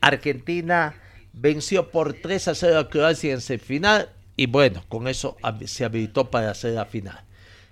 [0.00, 1.00] Argentina
[1.32, 6.30] venció por 3 a 0 a Croacia en semifinal y bueno, con eso se habilitó
[6.30, 7.24] para hacer la final.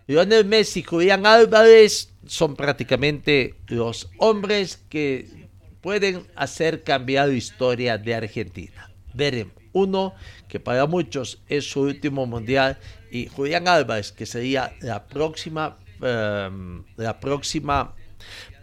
[0.09, 5.49] Lionel Messi y Julián Álvarez son prácticamente los hombres que
[5.81, 8.91] pueden hacer cambiar la historia de Argentina.
[9.15, 9.55] Veremos.
[9.73, 10.15] Uno
[10.49, 12.79] que para muchos es su último mundial
[13.13, 17.95] y Julián Álvarez que sería la próxima em, la próxima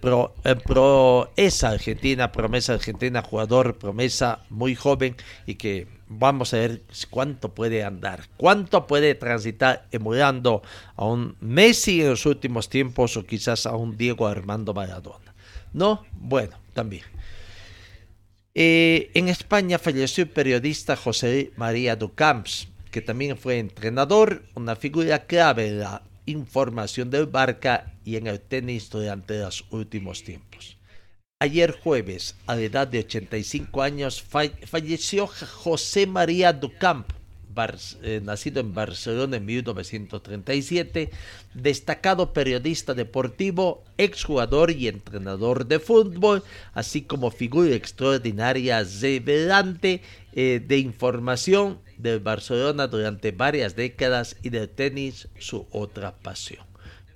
[0.01, 5.87] pro, eh, pro, esa argentina, promesa argentina, jugador, promesa muy joven y que
[6.19, 10.61] vamos a ver cuánto puede andar, cuánto puede transitar emulando
[10.95, 15.33] a un Messi en los últimos tiempos o quizás a un Diego Armando Maradona.
[15.73, 16.05] ¿No?
[16.13, 17.03] Bueno, también.
[18.55, 25.25] Eh, en España falleció el periodista José María Ducamps, que también fue entrenador, una figura
[25.25, 30.77] clave en la información del Barca y en el tenis durante los últimos tiempos.
[31.43, 37.05] Ayer jueves, a la edad de 85 años, falleció José María Ducamp,
[38.01, 41.09] eh, nacido en Barcelona en 1937,
[41.53, 46.43] destacado periodista deportivo, exjugador y entrenador de fútbol,
[46.73, 54.69] así como figura extraordinaria, revelante eh, de información del Barcelona durante varias décadas y del
[54.69, 56.65] tenis su otra pasión.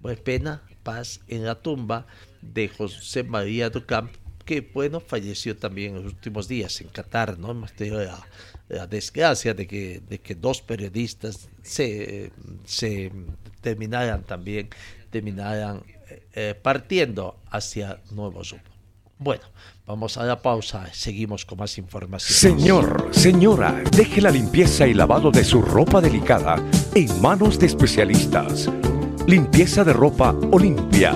[0.02, 2.08] Pues pena, paz en la tumba
[2.54, 4.12] de José María Ducamp,
[4.46, 7.52] que bueno, falleció también en los últimos días en Qatar, ¿no?
[7.52, 12.32] Hemos tenido la, desgracia de que, de que dos periodistas se,
[12.66, 13.12] se
[13.62, 14.70] terminaran también,
[15.10, 15.84] terminaran
[16.34, 18.78] eh, partiendo hacia nuevos rumbo.
[19.20, 19.44] Bueno,
[19.88, 22.60] vamos a la pausa, seguimos con más información.
[22.60, 28.70] Señor, señora, deje la limpieza y lavado de su ropa delicada en manos de especialistas.
[29.26, 31.16] Limpieza de ropa Olimpia.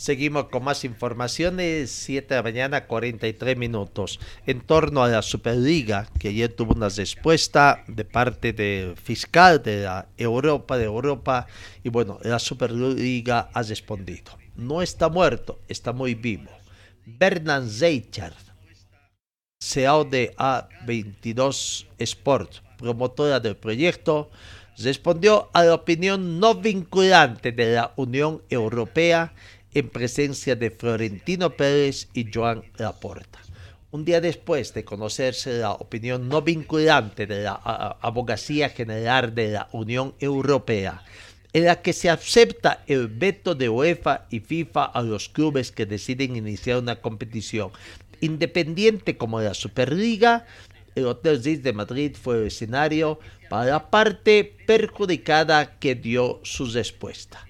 [0.00, 4.18] Seguimos con más informaciones, 7 de la mañana, 43 minutos.
[4.46, 9.82] En torno a la Superliga, que ayer tuvo una respuesta de parte del fiscal de
[9.82, 11.46] la Europa, de Europa,
[11.84, 14.38] y bueno, la Superliga ha respondido.
[14.56, 16.50] No está muerto, está muy vivo.
[17.04, 18.32] Bernard Zeichard,
[19.62, 24.30] CEO de A22 Sport, promotora del proyecto,
[24.78, 29.34] respondió a la opinión no vinculante de la Unión Europea
[29.74, 33.38] en presencia de Florentino Pérez y Joan Laporta.
[33.92, 37.54] Un día después de conocerse la opinión no vinculante de la
[38.00, 41.02] Abogacía General de la Unión Europea,
[41.52, 45.86] en la que se acepta el veto de UEFA y FIFA a los clubes que
[45.86, 47.72] deciden iniciar una competición
[48.20, 50.46] independiente como la Superliga,
[50.94, 53.18] el Hotel Zis de Madrid fue el escenario
[53.48, 57.49] para la parte perjudicada que dio su respuesta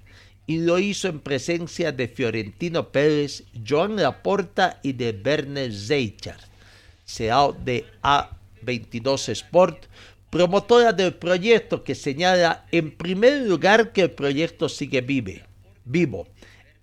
[0.50, 6.40] y lo hizo en presencia de Fiorentino Pérez, Joan Laporta y de Werner Zeichard,
[7.06, 9.86] CEO de A22 Sport,
[10.28, 15.02] promotora del proyecto que señala en primer lugar que el proyecto sigue
[15.84, 16.26] vivo.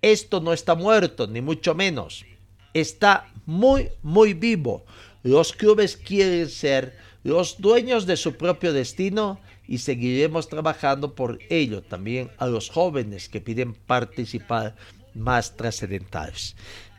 [0.00, 2.24] Esto no está muerto, ni mucho menos.
[2.72, 4.86] Está muy, muy vivo.
[5.22, 9.38] Los clubes quieren ser los dueños de su propio destino
[9.68, 14.74] y seguiremos trabajando por ello también a los jóvenes que piden participar
[15.14, 16.56] más trascendentales.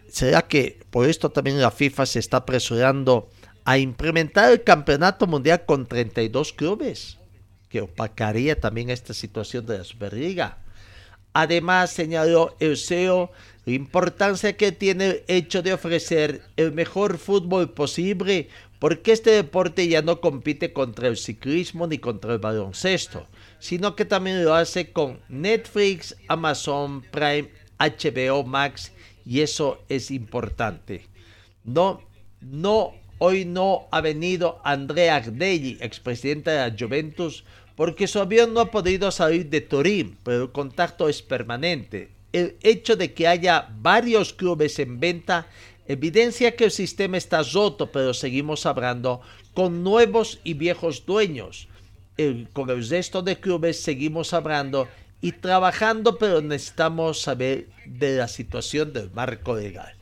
[0.08, 3.30] ¿Será que por esto también la FIFA se está apresurando
[3.66, 7.18] a implementar el campeonato mundial con 32 clubes?
[7.70, 10.60] Que opacaría también esta situación de la Superliga.
[11.34, 13.32] Además, señaló el CEO
[13.66, 18.50] la importancia que tiene el hecho de ofrecer el mejor fútbol posible
[18.80, 23.28] porque este deporte ya no compite contra el ciclismo ni contra el baloncesto,
[23.60, 28.94] sino que también lo hace con Netflix, Amazon Prime, HBO Max
[29.26, 31.06] y eso es importante.
[31.66, 32.02] No,
[32.42, 37.44] no, hoy no ha venido Andrea Agnelli, expresidenta de la Juventus,
[37.76, 42.10] porque su avión no ha podido salir de Turín, pero el contacto es permanente.
[42.32, 45.48] El hecho de que haya varios clubes en venta
[45.90, 49.22] evidencia que el sistema está roto, pero seguimos hablando
[49.54, 51.68] con nuevos y viejos dueños.
[52.54, 54.88] con el resto de clubes seguimos hablando
[55.22, 59.94] y trabajando, pero necesitamos saber de la situación del marco legal.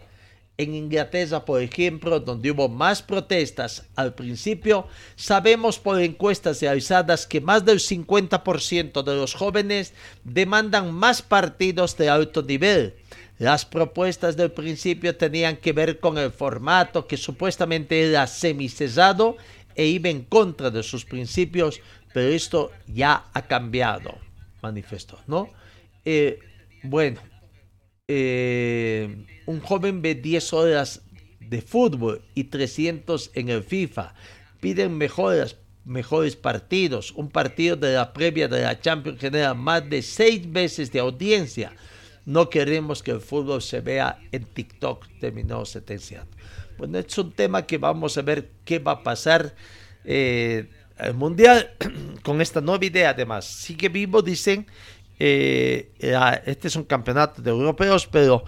[0.58, 7.40] En Inglaterra, por ejemplo, donde hubo más protestas al principio, sabemos por encuestas realizadas que
[7.40, 12.96] más del 50% de los jóvenes demandan más partidos de alto nivel
[13.40, 19.38] las propuestas del principio tenían que ver con el formato que supuestamente era semicesado
[19.76, 21.82] e iba en contra de sus principios,
[22.14, 24.18] pero esto ya ha cambiado,
[24.62, 25.50] manifestó, ¿no?
[26.04, 26.40] Eh,
[26.82, 27.22] bueno,
[28.08, 31.02] eh, un joven ve 10 horas
[31.40, 34.16] de fútbol y 300 en el FIFA.
[34.60, 37.12] Piden mejoras, mejores partidos.
[37.12, 41.74] Un partido de la previa de la Champions genera más de seis veces de audiencia.
[42.28, 46.36] No queremos que el fútbol se vea en TikTok, terminó sentenciando.
[46.78, 49.56] Bueno, es un tema que vamos a ver qué va a pasar.
[50.04, 50.70] Eh,
[51.00, 51.72] el Mundial
[52.24, 54.68] con esta nueva idea, además, sigue vivo, dicen.
[55.18, 55.94] Eh,
[56.46, 58.44] este es un campeonato de europeos, pero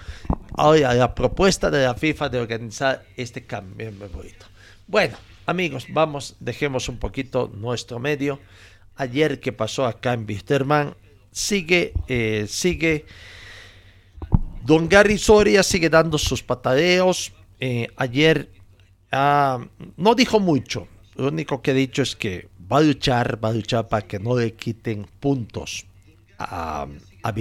[0.55, 4.45] ahora la propuesta de la FIFA de organizar este cambio muy bonito.
[4.87, 5.15] Bueno,
[5.45, 8.41] amigos, vamos, dejemos un poquito nuestro medio.
[8.97, 10.95] Ayer que pasó acá en Wisterman,
[11.31, 13.05] sigue, eh, sigue
[14.69, 17.31] Don Gary Soria sigue dando sus patadeos.
[17.59, 18.51] Eh, ayer
[19.11, 19.65] ah,
[19.97, 20.87] no dijo mucho.
[21.15, 24.19] Lo único que ha dicho es que va a luchar, va a luchar para que
[24.19, 25.87] no le quiten puntos
[26.37, 26.85] a,
[27.23, 27.35] a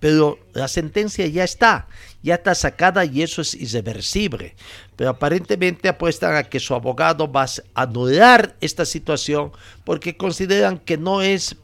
[0.00, 1.88] Pero la sentencia ya está,
[2.22, 4.56] ya está sacada y eso es irreversible.
[4.96, 7.44] Pero aparentemente apuestan a que su abogado va
[7.74, 9.52] a anular esta situación
[9.84, 11.54] porque consideran que no es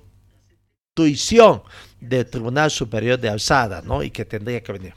[0.93, 1.63] tuición
[2.01, 4.03] del Tribunal Superior de Alzada, ¿no?
[4.03, 4.95] Y que tendría que venir.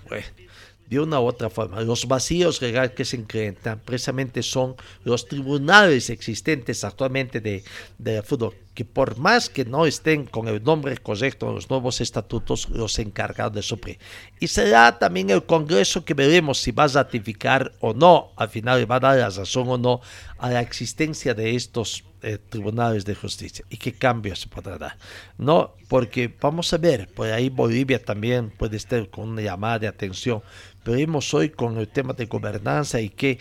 [0.87, 4.75] de una u otra forma, los vacíos legales que se incrementan precisamente son
[5.05, 7.63] los tribunales existentes actualmente de,
[7.97, 11.99] de fútbol que por más que no estén con el nombre correcto en los nuevos
[11.99, 13.99] estatutos, los encargados de suplir.
[14.39, 18.89] Y será también el Congreso que veremos si va a ratificar o no, al final
[18.89, 20.01] va a dar la razón o no
[20.37, 24.97] a la existencia de estos eh, tribunales de justicia y qué cambios se podrá dar.
[25.37, 29.87] No, porque vamos a ver, por ahí Bolivia también puede estar con una llamada de
[29.87, 30.43] atención.
[30.85, 33.39] Veremos hoy con el tema de gobernanza y qué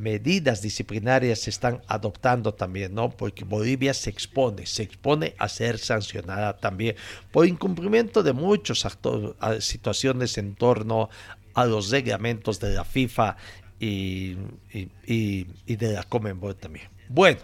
[0.00, 3.10] medidas disciplinarias se están adoptando también, ¿no?
[3.10, 6.96] Porque Bolivia se expone, se expone a ser sancionada también
[7.30, 8.86] por incumplimiento de muchas
[9.60, 11.10] situaciones en torno
[11.54, 13.36] a los reglamentos de la FIFA
[13.78, 14.34] y,
[15.66, 16.88] de la Comenbol también.
[17.08, 17.40] Bueno,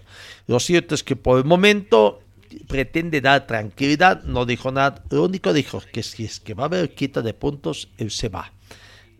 [0.46, 2.22] lo cierto es que por el momento
[2.66, 6.66] pretende dar tranquilidad, no dijo nada, lo único dijo que si es que va a
[6.66, 8.52] haber quita de puntos, él se va.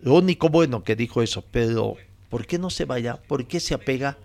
[0.00, 1.96] Lo único bueno que dijo eso, pero
[2.28, 3.16] ¿Por qué no se vaya?
[3.16, 4.18] ¿Por qué se apega?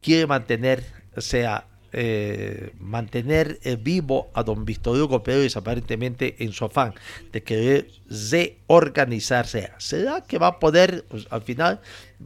[0.00, 0.84] Quiere mantener,
[1.16, 6.92] o sea, eh, mantener eh, vivo a don Víctor Hugo Pérez aparentemente en su afán
[7.30, 9.70] de querer reorganizarse.
[9.78, 11.80] ¿Será que va a poder, pues, al final,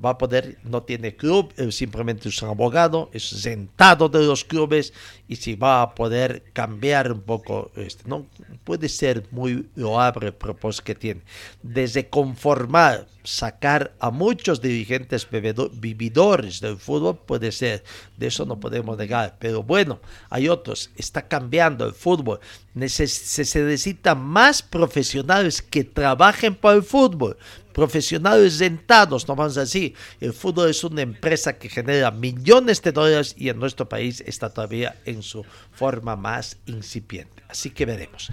[0.04, 4.92] va a poder, no tiene club, simplemente es un abogado, es sentado de los clubes
[5.26, 8.26] y si va a poder cambiar un poco, este, no
[8.64, 11.22] puede ser muy loable el propósito que tiene,
[11.62, 17.84] desde conformar, sacar a muchos dirigentes vividores del fútbol, puede ser,
[18.16, 22.40] de eso no podemos negar, pero bueno, hay otros, está cambiando el fútbol,
[22.86, 27.36] se necesitan más profesionales que trabajen para el fútbol,
[27.78, 29.94] profesionales sentados, no vamos a decir.
[30.20, 34.50] El fútbol es una empresa que genera millones de dólares y en nuestro país está
[34.50, 37.44] todavía en su forma más incipiente.
[37.48, 38.32] Así que veremos.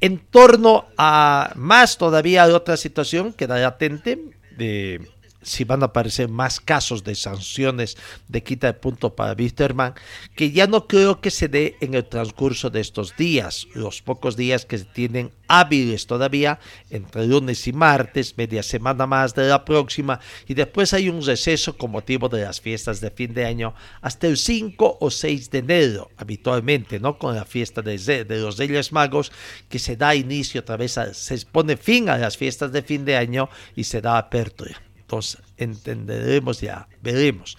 [0.00, 4.18] En torno a más todavía de otra situación, queda latente.
[4.56, 5.06] De,
[5.46, 7.96] si van a aparecer más casos de sanciones
[8.28, 9.94] de quita de punto para Wisterman,
[10.34, 14.36] que ya no creo que se dé en el transcurso de estos días, los pocos
[14.36, 16.58] días que se tienen hábiles todavía,
[16.90, 20.18] entre lunes y martes, media semana más de la próxima,
[20.48, 24.26] y después hay un receso con motivo de las fiestas de fin de año hasta
[24.26, 27.18] el 5 o 6 de enero, habitualmente, ¿no?
[27.18, 29.30] Con la fiesta de, de los Reyes Magos,
[29.68, 33.16] que se da inicio otra vez, se pone fin a las fiestas de fin de
[33.16, 34.85] año y se da apertura.
[35.06, 37.56] Entonces entenderemos ya, veremos.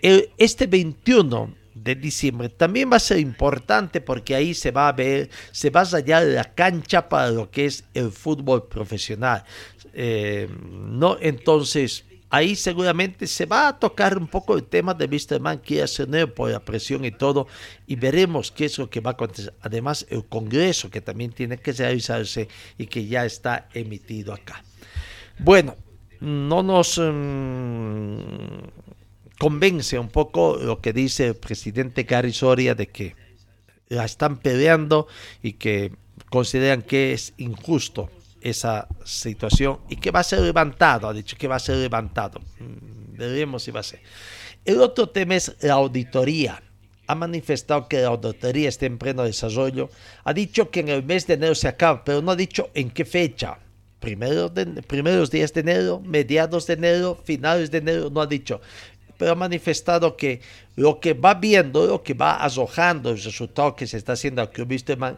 [0.00, 5.28] Este 21 de diciembre también va a ser importante porque ahí se va a ver,
[5.50, 9.42] se va a hallar la cancha para lo que es el fútbol profesional.
[9.92, 15.40] Eh, no, entonces ahí seguramente se va a tocar un poco el tema de Mr.
[15.40, 17.48] Man que hacer por la presión y todo
[17.88, 19.52] y veremos qué es lo que va a acontecer.
[19.62, 22.46] Además el Congreso que también tiene que realizarse
[22.78, 24.62] y que ya está emitido acá.
[25.40, 25.76] Bueno,
[26.24, 28.18] no nos em,
[29.38, 33.14] convence un poco lo que dice el presidente Gary Soria de que
[33.88, 35.06] la están peleando
[35.42, 35.92] y que
[36.30, 38.10] consideran que es injusto
[38.40, 42.40] esa situación y que va a ser levantado, ha dicho que va a ser levantado.
[42.58, 44.00] Mm, veremos si va a ser.
[44.64, 46.62] El otro tema es la auditoría.
[47.06, 49.90] Ha manifestado que la auditoría está en pleno desarrollo.
[50.24, 52.90] Ha dicho que en el mes de enero se acaba, pero no ha dicho en
[52.90, 53.58] qué fecha
[54.04, 58.60] primeros días de enero, mediados de enero, finales de enero, no ha dicho,
[59.18, 60.40] pero ha manifestado que
[60.76, 64.50] lo que va viendo, lo que va arrojando el resultado que se está haciendo al
[64.50, 64.72] Club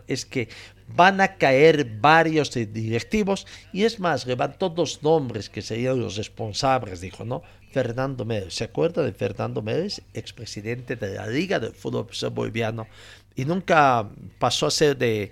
[0.07, 0.49] es que
[0.95, 7.01] van a caer varios directivos y es más, levantó dos nombres que serían los responsables,
[7.01, 7.43] dijo, ¿no?
[7.73, 12.87] Fernando Mérez, ¿se acuerda de Fernando Mérez, expresidente de la Liga del Fútbol Boliviano?
[13.35, 14.09] Y nunca
[14.39, 15.31] pasó a ser de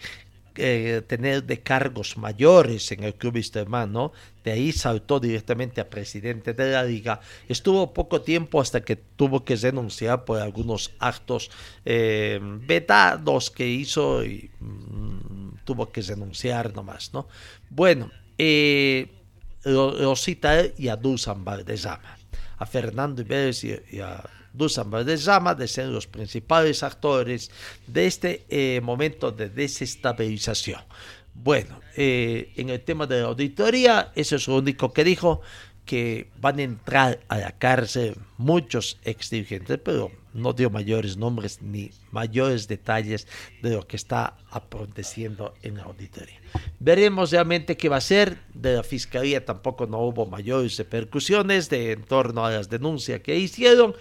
[0.54, 3.40] tener de cargos mayores en el club
[3.88, 4.12] ¿no?
[4.44, 7.20] De ahí saltó directamente a presidente de la liga.
[7.48, 11.50] Estuvo poco tiempo hasta que tuvo que renunciar por algunos actos
[11.84, 17.26] eh, vetados que hizo y mm, tuvo que renunciar nomás, ¿no?
[17.70, 19.08] Bueno, eh,
[19.64, 22.18] él y a Dusan Valdezama,
[22.58, 24.22] a Fernando Iberes y a
[24.54, 27.50] Dusan Valdezama de ser los principales actores
[27.86, 30.80] de este eh, momento de desestabilización.
[31.34, 35.42] Bueno, eh, en el tema de la auditoría, eso es lo único que dijo,
[35.84, 41.60] que van a entrar a la cárcel muchos ex dirigentes, pero no dio mayores nombres
[41.62, 43.26] ni mayores detalles
[43.62, 46.40] de lo que está aconteciendo en la auditoría.
[46.80, 48.38] Veremos realmente qué va a ser.
[48.54, 53.36] De la fiscalía tampoco no hubo mayores repercusiones de, en torno a las denuncias que
[53.36, 53.94] hicieron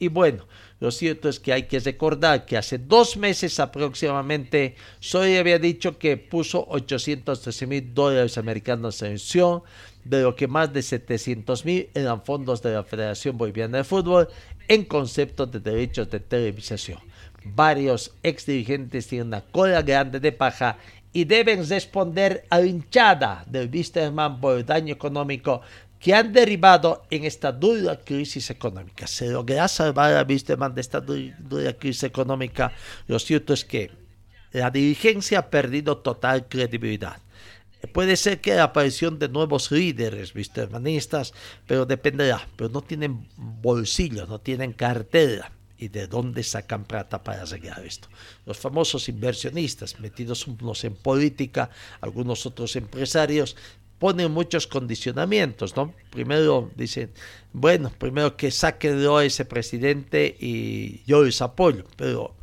[0.00, 0.46] y bueno,
[0.80, 5.98] lo cierto es que hay que recordar que hace dos meses aproximadamente Soy había dicho
[5.98, 9.62] que puso 813 mil dólares americanos en acción,
[10.02, 14.28] de lo que más de 700 mil eran fondos de la Federación Boliviana de Fútbol
[14.68, 16.98] en concepto de derechos de televisación.
[17.44, 20.78] varios ex dirigentes tienen una cola grande de paja
[21.12, 25.60] y deben responder a la hinchada del Wisterman por el daño económico
[26.00, 29.06] que han derivado en esta dura crisis económica.
[29.06, 32.72] Se logra salvar a Wisterman de esta dura crisis económica.
[33.06, 33.90] Lo cierto es que
[34.52, 37.18] la dirigencia ha perdido total credibilidad.
[37.92, 41.32] Puede ser que la aparición de nuevos líderes wistermanistas,
[41.66, 42.46] pero dependerá.
[42.56, 48.08] Pero no tienen bolsillo, no tienen cartera y de dónde sacan plata para arreglar esto.
[48.44, 51.70] Los famosos inversionistas, metidos unos en política,
[52.02, 53.56] algunos otros empresarios,
[54.00, 55.94] ponen muchos condicionamientos, ¿no?
[56.10, 57.10] Primero dicen,
[57.52, 62.34] bueno, primero que saquen a ese presidente y yo les apoyo, pero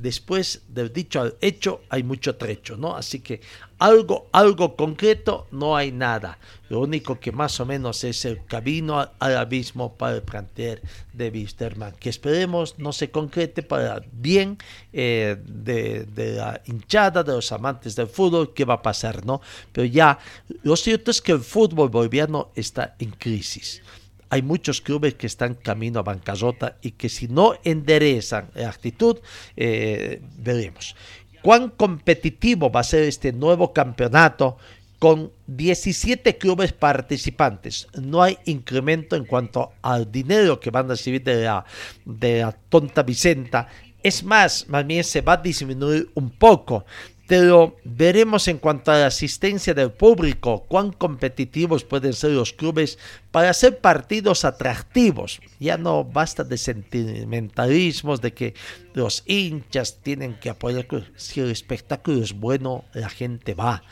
[0.00, 2.96] después del dicho al hecho hay mucho trecho, ¿no?
[2.96, 3.40] Así que
[3.78, 6.38] algo, algo concreto no hay nada.
[6.68, 10.80] Lo único que más o menos es el camino al abismo para el plantear
[11.12, 14.58] de Wisterman, que esperemos no se concrete para bien
[14.92, 19.40] eh, de, de, la hinchada, de los amantes del fútbol, qué va a pasar, ¿no?
[19.72, 20.18] Pero ya,
[20.62, 23.82] lo cierto es que el fútbol boliviano está en crisis
[24.30, 29.18] hay muchos clubes que están camino a bancarrota y que si no enderezan la actitud,
[29.56, 30.94] eh, veremos.
[31.42, 34.56] ¿Cuán competitivo va a ser este nuevo campeonato?
[35.00, 41.24] Con 17 clubes participantes, no hay incremento en cuanto al dinero que van a recibir
[41.24, 41.64] de la,
[42.04, 43.66] de la tonta Vicenta.
[44.02, 46.84] Es más, más bien se va a disminuir un poco
[47.30, 52.98] pero veremos en cuanto a la asistencia del público, cuán competitivos pueden ser los clubes
[53.30, 55.40] para hacer partidos atractivos.
[55.60, 58.54] Ya no basta de sentimentalismos, de que
[58.94, 60.88] los hinchas tienen que apoyar.
[61.14, 63.84] Si el espectáculo es bueno, la gente va,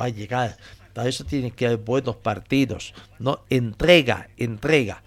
[0.00, 0.56] va a llegar.
[0.94, 3.44] Para eso tienen que haber buenos partidos, ¿no?
[3.50, 5.02] Entrega, entrega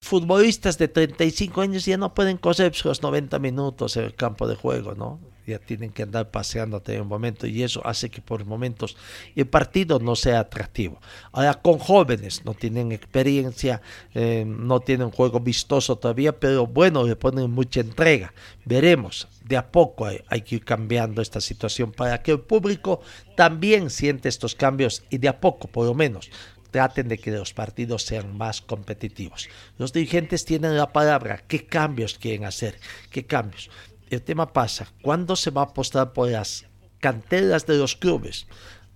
[0.00, 4.56] futbolistas de 35 años ya no pueden coser los 90 minutos en el campo de
[4.56, 5.20] juego, ¿no?
[5.46, 8.96] Ya tienen que andar paseándote en un momento y eso hace que por momentos
[9.34, 11.00] el partido no sea atractivo.
[11.32, 13.82] Ahora con jóvenes no tienen experiencia,
[14.14, 18.32] eh, no tienen juego vistoso todavía, pero bueno, le ponen mucha entrega.
[18.64, 23.00] Veremos, de a poco hay, hay que ir cambiando esta situación para que el público
[23.36, 26.30] también siente estos cambios y de a poco, por lo menos,
[26.72, 29.48] traten de que los partidos sean más competitivos.
[29.78, 32.80] Los dirigentes tienen la palabra, ¿qué cambios quieren hacer?
[33.10, 33.70] ¿Qué cambios?
[34.14, 36.66] El tema pasa, ¿cuándo se va a apostar por las
[37.00, 38.46] canteras de los clubes?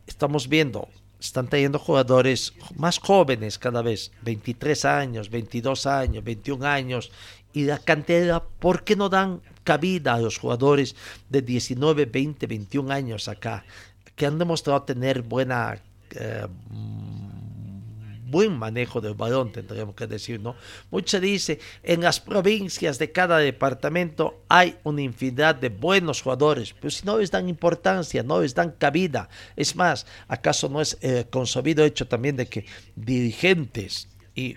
[0.06, 0.88] Estamos viendo,
[1.18, 7.10] están trayendo jugadores más jóvenes cada vez, 23 años, 22 años, 21 años,
[7.52, 10.94] y la cantera, ¿por qué no dan cabida a los jugadores
[11.30, 13.64] de 19, 20, 21 años acá,
[14.14, 15.80] que han demostrado tener buena...
[16.14, 16.46] Eh,
[18.26, 20.56] buen manejo del balón, tendríamos que decir, ¿no?
[20.90, 26.90] Mucho dice, en las provincias de cada departamento hay una infinidad de buenos jugadores, pero
[26.90, 29.28] si no les dan importancia, no les dan cabida.
[29.54, 32.66] Es más, ¿acaso no es eh, consabido hecho también de que
[32.96, 34.56] dirigentes y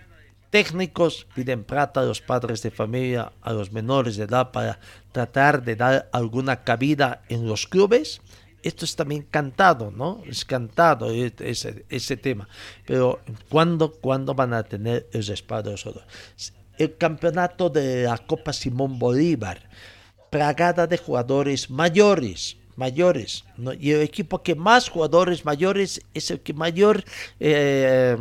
[0.50, 4.80] técnicos piden plata a los padres de familia, a los menores de edad para
[5.12, 8.22] tratar de dar alguna cabida en los clubes?
[8.64, 10.22] Esto es también cantado, ¿no?
[10.28, 12.48] Es cantado ese, ese tema.
[12.86, 16.02] Pero ¿cuándo, ¿cuándo van a tener el respaldo de
[16.78, 19.70] El campeonato de la Copa Simón Bolívar,
[20.30, 23.44] plagada de jugadores mayores, mayores.
[23.80, 27.04] Y el equipo que más jugadores mayores es el que mayor
[27.40, 28.18] eh,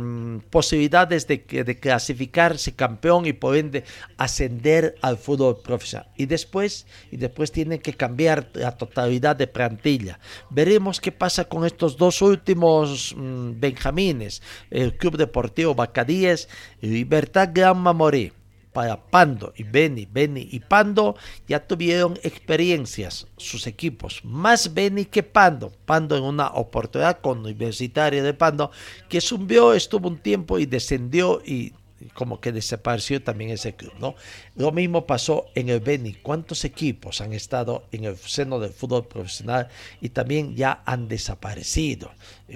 [0.49, 3.85] posibilidades de, de, clasificarse campeón y por ende
[4.17, 6.09] ascender al fútbol profesional.
[6.17, 10.19] Y después, y después tienen que cambiar la totalidad de plantilla.
[10.49, 16.49] Veremos qué pasa con estos dos últimos mm, benjamines, el Club Deportivo Bacadíes
[16.81, 18.33] y Libertad Gran Mamoré
[18.73, 21.15] para Pando y Beni, Beni y Pando
[21.47, 25.71] ya tuvieron experiencias sus equipos, más Beni que Pando.
[25.85, 28.71] Pando en una oportunidad con Universitaria de Pando
[29.07, 31.73] que subió, estuvo un tiempo y descendió y
[32.13, 34.15] como que desapareció también ese club, ¿no?
[34.55, 36.13] Lo mismo pasó en el Beni.
[36.13, 39.67] ¿Cuántos equipos han estado en el seno del fútbol profesional
[40.01, 42.11] y también ya han desaparecido?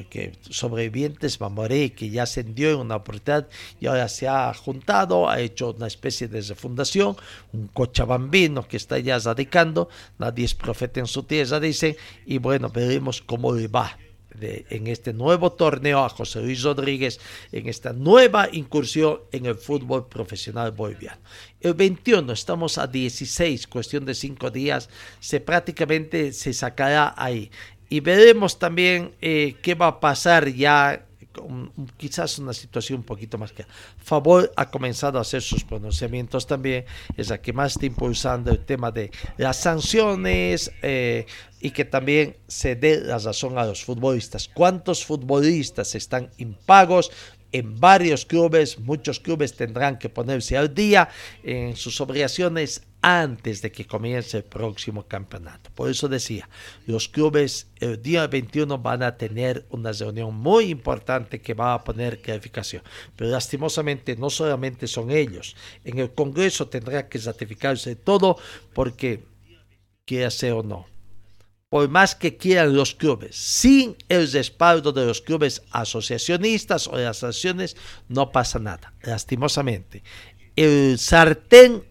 [0.09, 3.47] Que sobrevivientes Mamoré, que ya ascendió en una oportunidad
[3.79, 7.15] y ahora se ha juntado, ha hecho una especie de refundación,
[7.51, 12.69] un cochabambino que está ya radicando, nadie es profeta en su tierra, dice, y bueno,
[12.69, 13.97] veremos cómo le va
[14.43, 17.19] en este nuevo torneo a José Luis Rodríguez,
[17.51, 21.21] en esta nueva incursión en el fútbol profesional boliviano.
[21.61, 24.89] El 21, estamos a 16, cuestión de cinco días,
[25.19, 27.49] se prácticamente se sacará ahí.
[27.89, 31.05] Y veremos también eh, qué va a pasar ya
[31.97, 33.65] quizás una situación un poquito más que
[33.97, 36.85] Favor ha comenzado a hacer sus pronunciamientos también,
[37.17, 41.25] es la que más está impulsando el tema de las sanciones eh,
[41.59, 44.49] y que también se dé la razón a los futbolistas.
[44.53, 47.09] ¿Cuántos futbolistas están impagos?
[47.53, 51.07] En varios clubes, muchos clubes tendrán que ponerse al día
[51.43, 55.69] en sus obligaciones antes de que comience el próximo campeonato.
[55.75, 56.49] Por eso decía,
[56.87, 61.83] los clubes el día 21 van a tener una reunión muy importante que va a
[61.83, 62.81] poner clarificación.
[63.15, 65.55] Pero lastimosamente no solamente son ellos.
[65.83, 68.37] En el Congreso tendrá que ratificarse todo
[68.73, 69.25] porque,
[70.05, 70.87] quiera ser o no,
[71.73, 77.05] por más que quieran los clubes, sin el respaldo de los clubes asociacionistas o de
[77.05, 77.75] las acciones,
[78.09, 80.03] no pasa nada, lastimosamente.
[80.55, 81.83] El sartén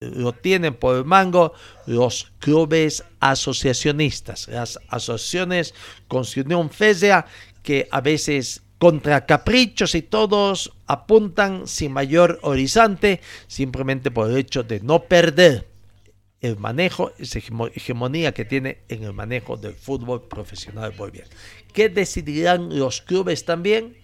[0.00, 1.52] lo tienen por el mango
[1.84, 5.74] los clubes asociacionistas, las asociaciones
[6.08, 7.26] con unión fésea
[7.62, 14.62] que a veces contra caprichos y todos apuntan sin mayor horizonte, simplemente por el hecho
[14.62, 15.71] de no perder
[16.42, 21.30] el manejo, esa hegemonía que tiene en el manejo del fútbol profesional boliviano.
[21.72, 23.96] ¿Qué decidirán los clubes también?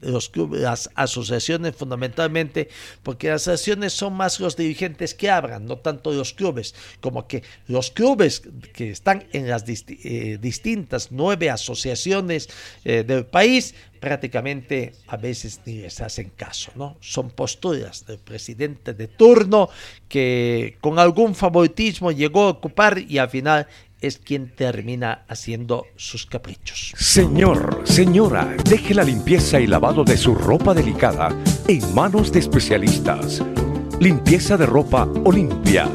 [0.00, 2.68] Los clubes, las asociaciones fundamentalmente,
[3.02, 7.42] porque las asociaciones son más los dirigentes que hablan, no tanto los clubes, como que
[7.66, 8.42] los clubes
[8.72, 12.48] que están en las eh, distintas nueve asociaciones
[12.84, 16.96] eh, del país prácticamente a veces ni les hacen caso, ¿no?
[17.00, 19.68] Son posturas del presidente de turno
[20.08, 23.66] que con algún favoritismo llegó a ocupar y al final
[24.00, 26.94] es quien termina haciendo sus caprichos.
[26.96, 31.28] Señor, señora, deje la limpieza y lavado de su ropa delicada
[31.68, 33.42] en manos de especialistas.
[34.00, 35.88] Limpieza de ropa Olimpia.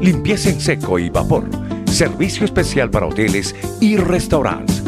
[0.00, 1.48] Limpieza en seco y vapor.
[1.86, 4.82] Servicio especial para hoteles y restaurantes.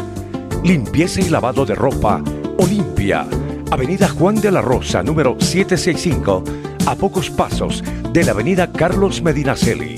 [0.63, 2.23] Limpieza y lavado de ropa
[2.57, 3.25] Olimpia,
[3.71, 6.43] Avenida Juan de la Rosa, número 765,
[6.85, 9.95] a pocos pasos de la Avenida Carlos Medinaceli.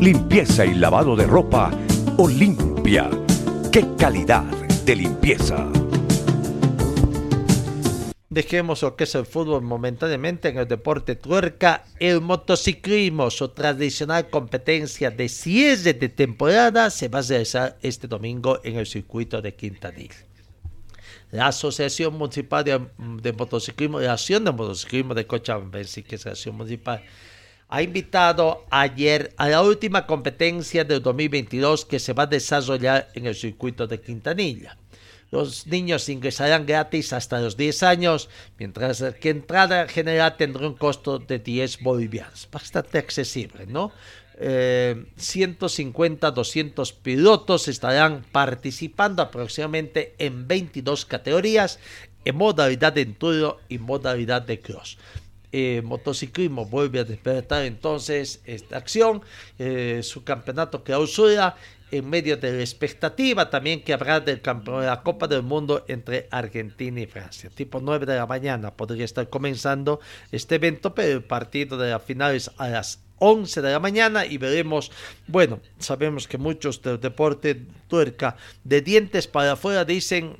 [0.00, 1.70] Limpieza y lavado de ropa
[2.22, 3.08] Olimpia.
[3.72, 4.44] ¡Qué calidad
[4.84, 5.66] de limpieza!
[8.28, 14.28] Dejemos lo que es el fútbol momentáneamente en el deporte tuerca, el motociclismo, su tradicional
[14.28, 19.54] competencia de cierre de temporada se va a realizar este domingo en el circuito de
[19.54, 20.12] Quintanil
[21.30, 26.56] la Asociación Municipal de, Motociclismo, la Acción de Motociclismo de Cochabamba, que es la Acción
[26.56, 27.02] Municipal,
[27.70, 33.26] ha invitado ayer a la última competencia del 2022 que se va a desarrollar en
[33.26, 34.76] el circuito de Quintanilla.
[35.30, 41.20] Los niños ingresarán gratis hasta los 10 años, mientras que entrada general tendrá un costo
[41.20, 42.48] de 10 bolivianos.
[42.50, 43.92] Bastante accesible, ¿no?
[44.36, 51.78] 150, eh, 200 pilotos estarán participando aproximadamente en 22 categorías
[52.24, 54.98] en modalidad de enduro y modalidad de cross.
[55.52, 59.22] Eh, motociclismo vuelve a despertar entonces esta acción,
[59.58, 61.56] eh, su campeonato clausura
[61.90, 65.84] en medio de la expectativa también que habrá del campeón de la Copa del Mundo
[65.88, 67.50] entre Argentina y Francia.
[67.52, 71.98] Tipo 9 de la mañana podría estar comenzando este evento, pero el partido de la
[71.98, 74.90] final es a las 11 de la mañana y veremos,
[75.26, 80.36] bueno, sabemos que muchos del deporte tuerca de dientes para afuera dicen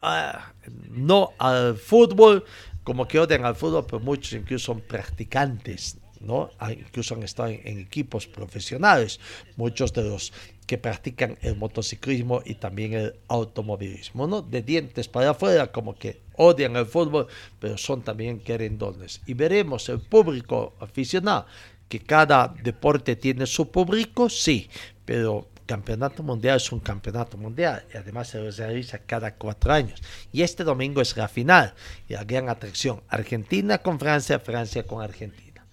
[0.00, 0.52] ah,
[0.90, 2.44] no al fútbol,
[2.84, 6.50] como que odian al fútbol, pero muchos incluso son practicantes, ¿no?
[6.58, 9.18] Ah, incluso han estado en, equipos profesionales,
[9.56, 10.32] muchos de los
[10.66, 14.42] que practican el motociclismo y también el automovilismo, ¿no?
[14.42, 17.26] De dientes para afuera, como que odian el fútbol,
[17.58, 19.20] pero son también querendones.
[19.26, 21.46] Y veremos el público aficionado
[21.88, 24.68] que cada deporte tiene su público, sí,
[25.04, 30.02] pero campeonato mundial es un campeonato mundial y además se realiza cada cuatro años.
[30.32, 31.74] Y este domingo es la final
[32.08, 35.66] y la gran atracción, Argentina con Francia, Francia con Argentina.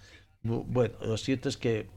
[0.43, 1.87] Bueno, lo cierto es que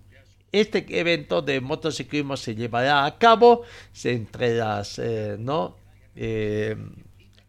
[0.53, 3.63] este evento de motociclismo se llevará a cabo
[4.05, 5.77] entre las eh, ¿no?
[6.15, 6.77] 8 eh,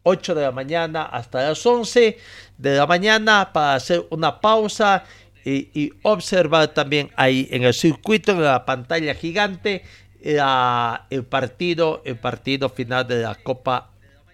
[0.04, 2.18] de la mañana hasta las 11
[2.58, 5.04] de la mañana para hacer una pausa
[5.46, 9.84] y, observar también ahí en el circuito, en la pantalla gigante,
[10.26, 13.92] el, partido, el partido final de la Copa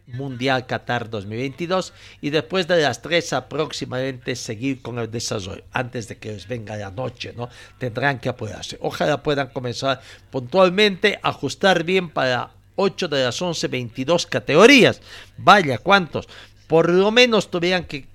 [0.08, 6.18] Mundial Qatar 2022 y después de las tres aproximadamente seguir con el desarrollo antes de
[6.18, 7.50] que les venga la noche, ¿no?
[7.78, 8.78] Tendrán que apoyarse.
[8.82, 15.02] Ojalá puedan comenzar puntualmente, ajustar bien para 8 de las 11, 22 categorías.
[15.38, 16.28] Vaya, ¿cuántos?
[16.68, 18.08] Por lo menos tuvieran que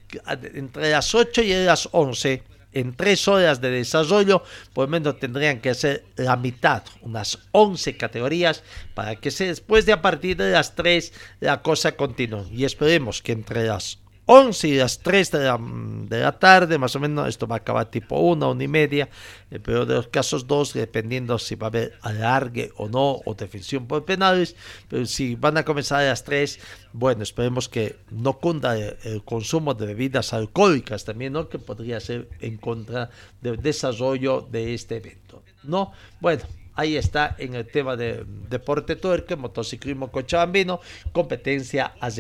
[0.55, 2.43] entre las 8 y las 11
[2.77, 4.43] en tres horas de desarrollo,
[4.75, 8.63] por lo menos tendrían que hacer la mitad, unas 11 categorías,
[8.93, 12.47] para que se, después de a partir de las 3 la cosa continúe.
[12.53, 13.99] Y esperemos que entre las
[14.29, 17.59] 11 y las 3 de la, de la, tarde, más o menos, esto va a
[17.59, 19.09] acabar tipo 1, 1 y media,
[19.53, 23.35] el peor de los casos 2, dependiendo si va a haber alargue o no, o
[23.35, 24.57] definición por penales,
[24.89, 26.59] pero si van a comenzar a las 3,
[26.93, 31.49] bueno, esperemos que no cunda el, consumo de bebidas alcohólicas también, ¿no?
[31.49, 33.11] que podría ser en contra
[33.41, 35.93] del desarrollo de este evento, ¿no?
[36.21, 36.43] Bueno,
[36.75, 40.81] ahí está en el tema de deporte tuerque, motociclismo cochabambino,
[41.13, 42.11] competencia a.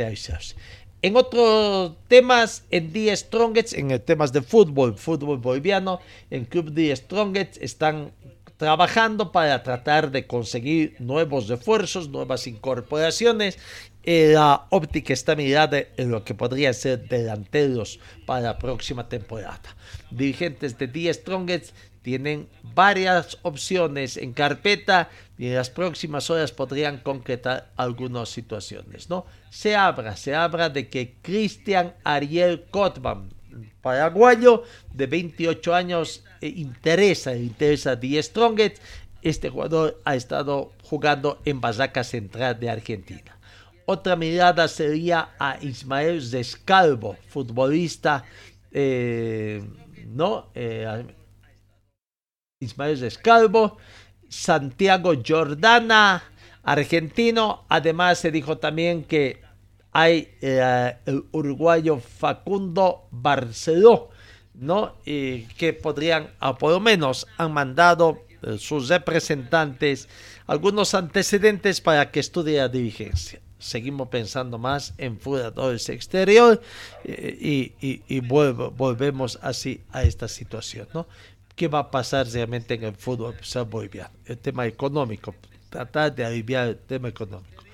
[1.07, 6.00] En otros temas, en The Strongest, en temas de fútbol, fútbol boliviano,
[6.30, 8.11] en Club The Strongest están
[8.57, 13.57] trabajando para tratar de conseguir nuevos refuerzos, nuevas incorporaciones.
[14.02, 19.76] Eh, la óptica está mirada en lo que podrían ser delanteros para la próxima temporada.
[20.11, 21.72] Dirigentes de The Strongest
[22.07, 29.26] tienen varias opciones en carpeta y en las próximas horas podrían concretar algunas situaciones, ¿no?
[29.50, 33.34] Se habla, se habla de que Cristian Ariel Kotman,
[33.82, 34.62] paraguayo
[34.94, 38.76] de 28 años, eh, interesa, interesa The Strongest.
[39.20, 43.36] Este jugador ha estado jugando en Barraca Central de Argentina.
[43.84, 48.22] Otra mirada sería a Ismael Descalvo, futbolista,
[48.70, 49.61] eh,
[50.07, 50.50] ¿no?
[50.54, 50.86] Eh,
[52.61, 53.76] Ismael Descalvo,
[54.30, 56.24] Santiago Jordana,
[56.62, 57.66] argentino.
[57.68, 59.42] Además se dijo también que
[59.92, 64.09] hay eh, el uruguayo Facundo Barceló,
[64.54, 64.94] ¿no?
[65.04, 70.09] Y que podrían, o por lo menos han mandado eh, sus representantes
[70.46, 73.40] algunos antecedentes para que estudie la dirigencia.
[73.59, 76.61] Seguimos pensando más en jugadores exterior
[77.04, 77.36] eh,
[77.80, 81.07] y, y, volvemos así a esta situación, ¿no?
[81.57, 83.34] Qué va a pasar realmente en el fútbol
[83.68, 84.11] boliviano.
[84.26, 85.34] El tema económico,
[85.70, 87.64] tratar de aliviar el tema económico.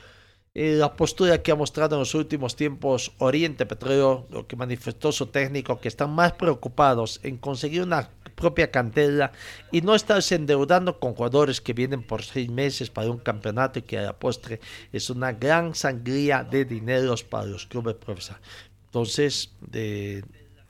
[0.55, 5.11] Eh, la postura que ha mostrado en los últimos tiempos Oriente Petróleo, lo que manifestó
[5.11, 9.33] su técnico, que están más preocupados en conseguir una propia cantera
[9.71, 13.83] y no estarse endeudando con jugadores que vienen por seis meses para un campeonato y
[13.83, 14.61] que a la postre
[14.93, 18.47] es una gran sangría de dineros para los clubes profesionales.
[18.87, 20.23] Entonces, de,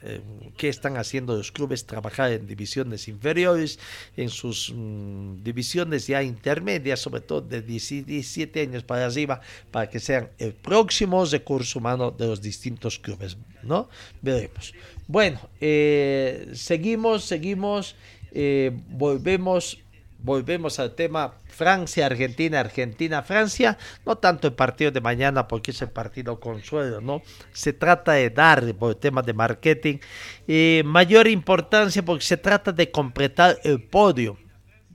[0.05, 0.21] eh,
[0.57, 3.79] qué están haciendo los clubes, trabajar en divisiones inferiores,
[4.17, 9.41] en sus mm, divisiones ya intermedias, sobre todo de 17 años para arriba,
[9.71, 13.89] para que sean el próximo recurso humano de los distintos clubes, ¿no?
[14.21, 14.75] Veremos.
[15.07, 17.97] Bueno, eh, seguimos, seguimos,
[18.33, 19.82] eh, volvemos
[20.23, 25.83] volvemos al tema Francia, Argentina, Argentina, Francia, no tanto el partido de mañana porque es
[25.83, 27.23] el partido consuelo, ¿no?
[27.53, 29.99] Se trata de dar por el tema de marketing
[30.47, 34.39] eh, mayor importancia porque se trata de completar el podio.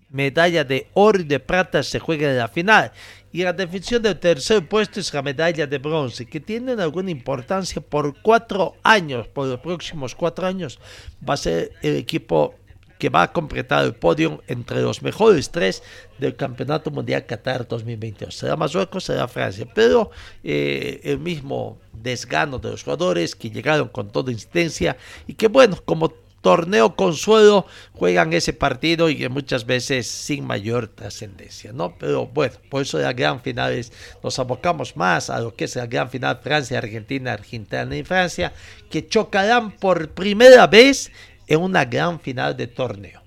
[0.10, 2.94] Medalla de oro y de plata se juega en la final.
[3.34, 7.82] Y la definición del tercer puesto es la medalla de bronce, que tiene alguna importancia
[7.82, 10.80] por cuatro años, por los próximos cuatro años.
[11.28, 12.56] Va a ser el equipo
[12.98, 15.84] que va a completar el podio entre los mejores tres
[16.18, 18.36] del Campeonato Mundial Qatar 2022.
[18.36, 20.12] Será Marruecos, será Francia, pero
[20.44, 25.78] eh, el mismo desgano de los jugadores que llegaron con toda insistencia y que bueno,
[25.86, 31.98] como torneo consuelo juegan ese partido y que muchas veces sin mayor trascendencia, ¿no?
[31.98, 33.92] Pero bueno, por eso las gran finales
[34.24, 38.54] nos abocamos más a lo que es la gran final Francia, Argentina, Argentina y Francia,
[38.90, 41.12] que chocarán por primera vez
[41.48, 43.24] en una gran final de torneo.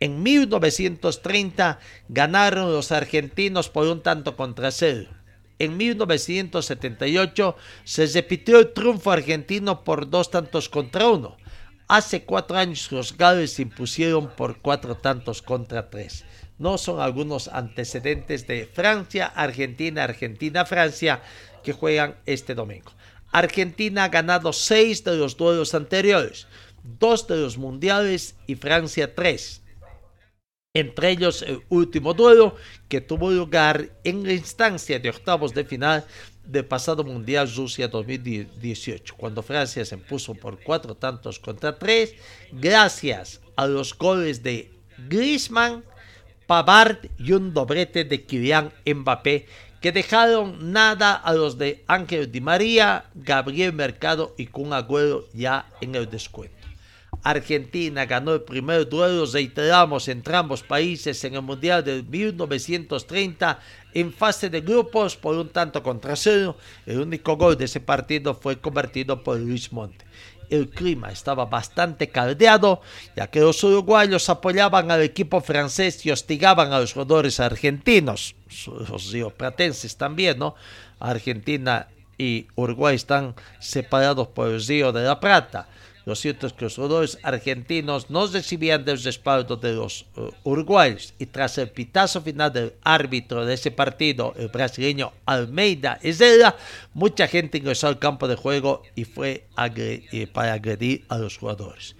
[0.00, 5.08] En 1930 ganaron los argentinos por un tanto contra cero.
[5.58, 11.36] En 1978 se repitió el triunfo argentino por dos tantos contra uno.
[11.86, 16.24] Hace cuatro años los gales se impusieron por cuatro tantos contra tres.
[16.58, 21.22] No son algunos antecedentes de Francia, Argentina, Argentina, Francia
[21.62, 22.92] que juegan este domingo.
[23.32, 26.46] Argentina ha ganado seis de los duelos anteriores
[26.84, 29.62] dos de los mundiales y Francia tres.
[30.76, 32.56] Entre ellos el último duelo
[32.88, 36.04] que tuvo lugar en la instancia de octavos de final
[36.44, 42.14] del pasado Mundial Rusia 2018, cuando Francia se impuso por cuatro tantos contra tres,
[42.52, 44.70] gracias a los goles de
[45.08, 45.84] Griezmann,
[46.46, 49.46] Pavard y un doblete de Kylian Mbappé,
[49.80, 55.70] que dejaron nada a los de Ángel Di María, Gabriel Mercado y Kun Agüero ya
[55.80, 56.53] en el descuento.
[57.24, 63.58] Argentina ganó el primer duelo, reiteramos, entre ambos países en el Mundial de 1930
[63.94, 66.58] en fase de grupos por un tanto contra cero.
[66.84, 70.04] El único gol de ese partido fue convertido por Luis Monte.
[70.50, 72.82] el clima estaba bastante caldeado,
[73.16, 79.10] ya que los uruguayos apoyaban al equipo francés y hostigaban a los jugadores argentinos, los
[79.10, 80.54] rioplatenses también, ¿no?
[81.00, 85.66] Argentina y Uruguay están separados por el río de la Plata.
[86.04, 91.14] Lo cierto es que los jugadores argentinos no recibían del respaldo de los uh, uruguayos
[91.18, 96.56] y tras el pitazo final del árbitro de ese partido, el brasileño Almeida Ezela,
[96.92, 99.46] mucha gente ingresó al campo de juego y fue
[100.32, 101.96] para agredir a los jugadores.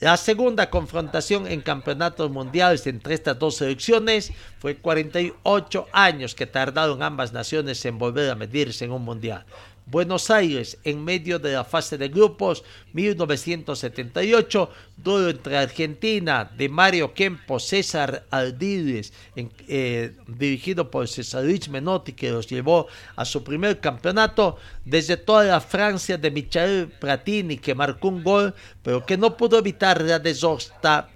[0.00, 7.02] La segunda confrontación en campeonatos mundiales entre estas dos selecciones fue 48 años que tardaron
[7.02, 9.46] ambas naciones en volver a medirse en un mundial.
[9.86, 12.64] Buenos Aires en medio de la fase de grupos
[12.94, 22.12] 1978, duelo entre Argentina de Mario Kempo, César Aldiles, eh, dirigido por César Luis Menotti,
[22.12, 24.56] que los llevó a su primer campeonato,
[24.86, 29.58] desde toda la Francia de Michel Pratini, que marcó un gol, pero que no pudo
[29.58, 31.10] evitar la deshosta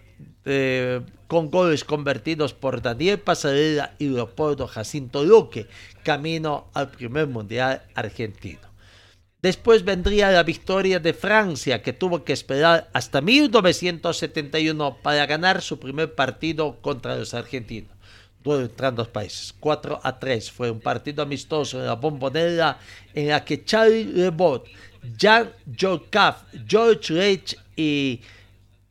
[0.48, 5.66] eh, con goles convertidos por Daniel Pasarela y Leopoldo Jacinto Luque,
[6.02, 8.68] camino al primer mundial argentino.
[9.40, 15.78] Después vendría la victoria de Francia, que tuvo que esperar hasta 1971 para ganar su
[15.78, 17.92] primer partido contra los argentinos.
[18.42, 19.54] Duelo entre ambos países.
[19.60, 22.78] 4 a 3 fue un partido amistoso en la bombonera
[23.14, 24.66] en la que Charlie Lebot,
[25.16, 28.20] Jean Jorkaf, George Reich y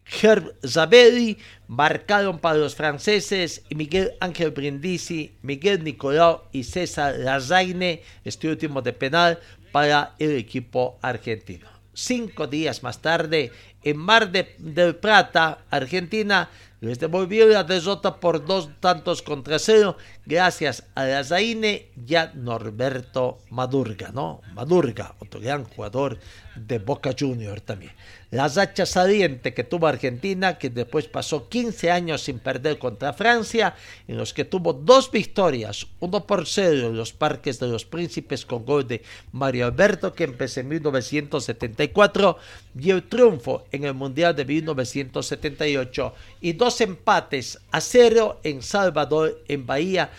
[0.09, 1.37] Herb Zabelli
[1.67, 8.93] marcaron para los franceses Miguel Ángel Brindisi, Miguel Nicolau y César Lazaine, este último de
[8.93, 9.39] penal,
[9.71, 11.67] para el equipo argentino.
[11.93, 13.51] Cinco días más tarde,
[13.83, 16.49] en Mar del Plata, Argentina,
[16.79, 19.97] les devolvió la derrota por dos tantos contra cero
[20.28, 24.41] gracias a Lazaine y a Norberto Madurga, ¿no?
[24.53, 26.19] Madurga, otro gran jugador
[26.55, 27.93] de Boca Junior también.
[28.30, 33.75] La racha saliente que tuvo Argentina, que después pasó 15 años sin perder contra Francia,
[34.05, 38.45] en los que tuvo dos victorias, uno por cero en los Parques de los Príncipes
[38.45, 39.01] con gol de
[39.32, 42.38] Mario Alberto, que empezó en 1974,
[42.78, 49.41] y el triunfo en el Mundial de 1978, y dos empates a cero en Salvador,
[49.47, 50.11] en Bahía,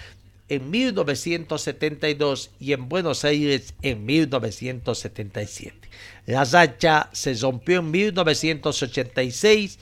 [0.49, 5.89] en 1972 y en Buenos Aires en 1977.
[6.27, 9.79] La racha se rompió en 1986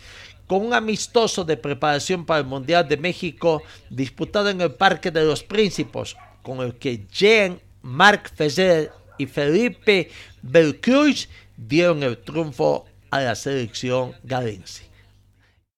[0.47, 5.25] con un amistoso de preparación para el Mundial de México disputado en el Parque de
[5.25, 10.11] los Príncipes, con el que Jean Marc Fezer y Felipe
[10.43, 14.85] Belcruz dieron el triunfo a la selección galense.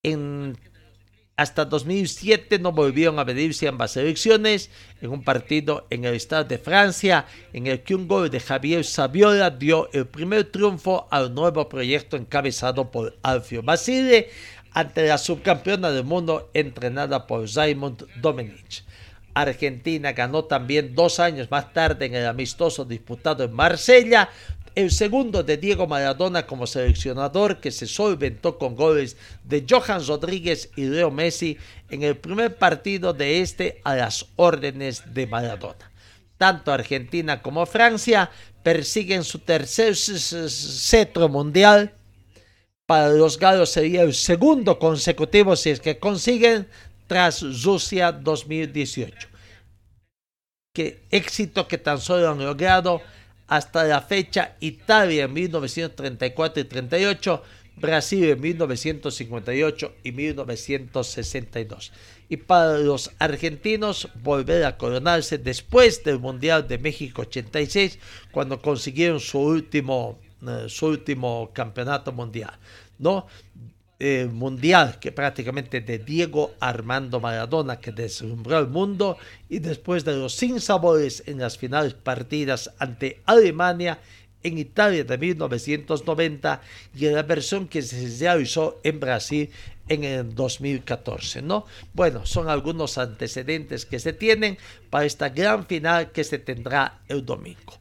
[0.03, 0.59] En
[1.39, 4.71] hasta 2007 no volvieron a medirse ambas selecciones
[5.01, 8.85] en un partido en el Estado de Francia en el que un gol de Javier
[8.85, 14.31] Saviola dio el primer triunfo al nuevo proyecto encabezado por Alfio Basile
[14.73, 18.83] ante la subcampeona del mundo entrenada por Raymond Domenech.
[19.33, 24.29] Argentina ganó también dos años más tarde en el amistoso disputado en Marsella
[24.79, 30.71] el segundo de Diego Maradona como seleccionador que se solventó con goles de Johan Rodríguez
[30.77, 31.59] y Leo Messi
[31.91, 35.91] en el primer partido de este a las órdenes de Maradona.
[36.37, 38.31] Tanto Argentina como Francia
[38.63, 41.93] persiguen su tercer cetro mundial.
[42.87, 46.69] Para los galos sería el segundo consecutivo si es que consiguen
[47.09, 49.27] tras Rusia 2018.
[50.73, 53.03] Qué éxito que tan solo han logrado
[53.49, 57.43] hasta la fecha Italia en 1934 y 38,
[57.77, 61.93] Brasil en 1958 y 1962.
[62.29, 67.99] Y para los argentinos volver a coronarse después del Mundial de México 86,
[68.31, 72.53] cuando consiguieron su último, eh, su último campeonato mundial.
[72.99, 73.27] ¿no?
[74.01, 79.19] Eh, mundial que prácticamente de Diego Armando Maradona que deslumbró al mundo
[79.49, 83.99] y después de los sinsabores en las finales partidas ante Alemania
[84.45, 86.61] en Italia de 1990
[86.95, 89.51] y en la versión que se realizó en Brasil
[89.89, 91.65] en el 2014, ¿no?
[91.93, 94.59] Bueno, son algunos antecedentes que se tienen
[94.91, 97.81] para esta gran final que se tendrá el domingo.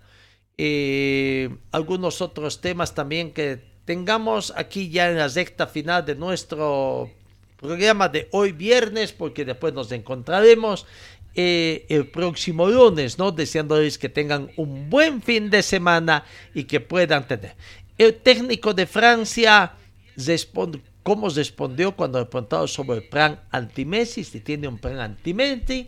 [0.58, 7.10] Eh, algunos otros temas también que tengamos aquí ya en la recta final de nuestro
[7.56, 10.86] programa de hoy viernes, porque después nos encontraremos
[11.34, 13.32] eh, el próximo lunes, ¿no?
[13.32, 17.56] Deseándoles que tengan un buen fin de semana y que puedan tener.
[17.98, 19.72] El técnico de Francia
[20.18, 25.88] responde, cómo respondió cuando le preguntaron sobre el plan anti-Messi, si tiene un plan anti-Messi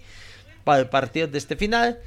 [0.64, 2.00] para el partido de este final.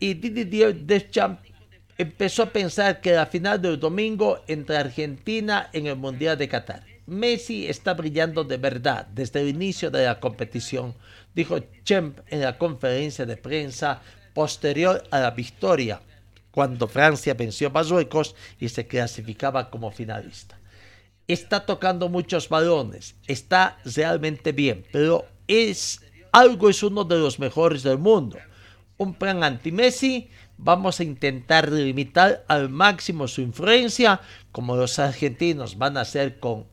[0.00, 1.53] Y Didier Deschamps
[1.98, 6.84] empezó a pensar que la final del domingo entre Argentina en el Mundial de Qatar.
[7.06, 10.94] Messi está brillando de verdad desde el inicio de la competición,
[11.34, 14.00] dijo Chemp en la conferencia de prensa
[14.32, 16.00] posterior a la victoria,
[16.50, 20.58] cuando Francia venció a Marruecos y se clasificaba como finalista.
[21.26, 26.00] Está tocando muchos balones, está realmente bien, pero es
[26.32, 28.38] algo es uno de los mejores del mundo.
[28.96, 34.20] Un plan anti-Messi vamos a intentar limitar al máximo su influencia,
[34.52, 36.66] como los argentinos van a hacer con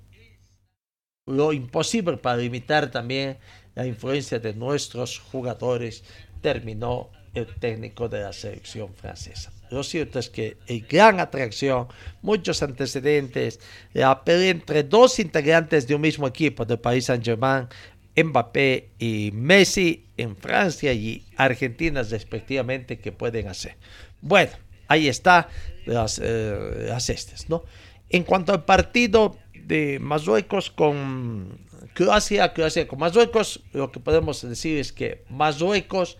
[1.25, 3.38] lo imposible para limitar también
[3.75, 6.03] la influencia de nuestros jugadores,
[6.41, 9.51] terminó el técnico de la selección francesa.
[9.69, 11.88] Lo cierto es que hay gran atracción,
[12.21, 13.61] muchos antecedentes,
[13.93, 17.69] la pelea entre dos integrantes de un mismo equipo del país Saint-Germain,
[18.16, 23.78] Mbappé y Messi en Francia y Argentina respectivamente que pueden hacer.
[24.22, 24.51] Bueno,
[24.88, 25.49] ahí está
[25.86, 26.93] las, eh,
[27.47, 27.64] ¿no?
[28.09, 31.59] En cuanto al partido de Marruecos con
[31.93, 36.18] Croacia, Croacia con Marruecos, lo que podemos decir es que Marruecos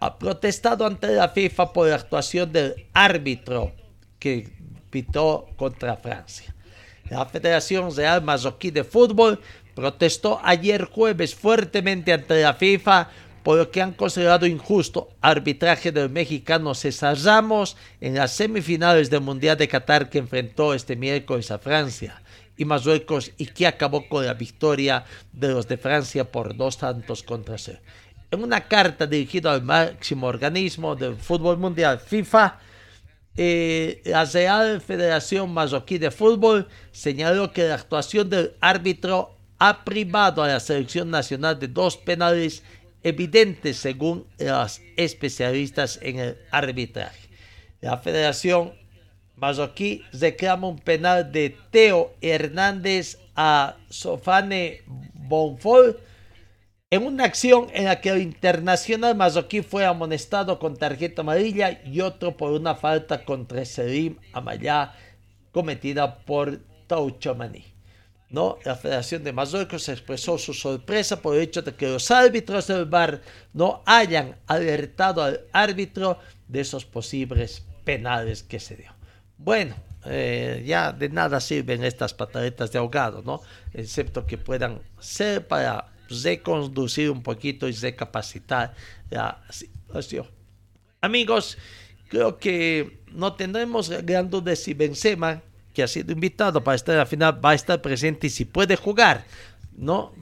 [0.00, 3.72] ha protestado ante la FIFA por la actuación del árbitro
[4.18, 4.48] que
[4.90, 6.54] pitó contra Francia.
[7.10, 9.40] La Federación Real Marroquí de Fútbol
[9.78, 13.10] protestó ayer jueves fuertemente ante la FIFA
[13.44, 19.20] por lo que han considerado injusto arbitraje del mexicano César Ramos en las semifinales del
[19.20, 22.20] Mundial de Qatar que enfrentó este miércoles a Francia
[22.56, 27.22] y Marruecos y que acabó con la victoria de los de Francia por dos tantos
[27.22, 27.78] contra cero.
[28.32, 32.58] En una carta dirigida al máximo organismo del fútbol mundial FIFA,
[33.36, 40.42] eh, la Real Federación Marroquí de Fútbol señaló que la actuación del árbitro ha privado
[40.42, 42.62] a la selección nacional de dos penales
[43.02, 47.28] evidentes según los especialistas en el arbitraje.
[47.80, 48.72] La Federación
[49.36, 54.82] Marroquí reclama un penal de Teo Hernández a Sofane
[55.14, 56.00] Bonfol
[56.90, 62.00] en una acción en la que el internacional marroquí fue amonestado con tarjeta amarilla y
[62.00, 64.94] otro por una falta contra Selim Amayá
[65.52, 67.77] cometida por Tauchomani.
[68.30, 68.58] ¿No?
[68.64, 72.84] La Federación de Marruecos expresó su sorpresa por el hecho de que los árbitros del
[72.84, 73.22] VAR
[73.52, 78.92] no hayan alertado al árbitro de esos posibles penales que se dio.
[79.38, 79.74] Bueno,
[80.04, 83.40] eh, ya de nada sirven estas pataletas de ahogado, ¿no?
[83.72, 88.74] Excepto que puedan ser para reconducir un poquito y recapacitar
[89.10, 90.26] la situación.
[91.00, 91.58] Amigos,
[92.08, 95.42] creo que no tendremos gran duda si Benzema
[95.72, 98.44] que ha sido invitado para estar en la final, va a estar presente y si
[98.44, 99.24] puede jugar.
[99.76, 100.12] No,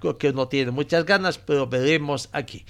[0.00, 2.66] creo que no tiene muchas ganas, pero veremos aquí.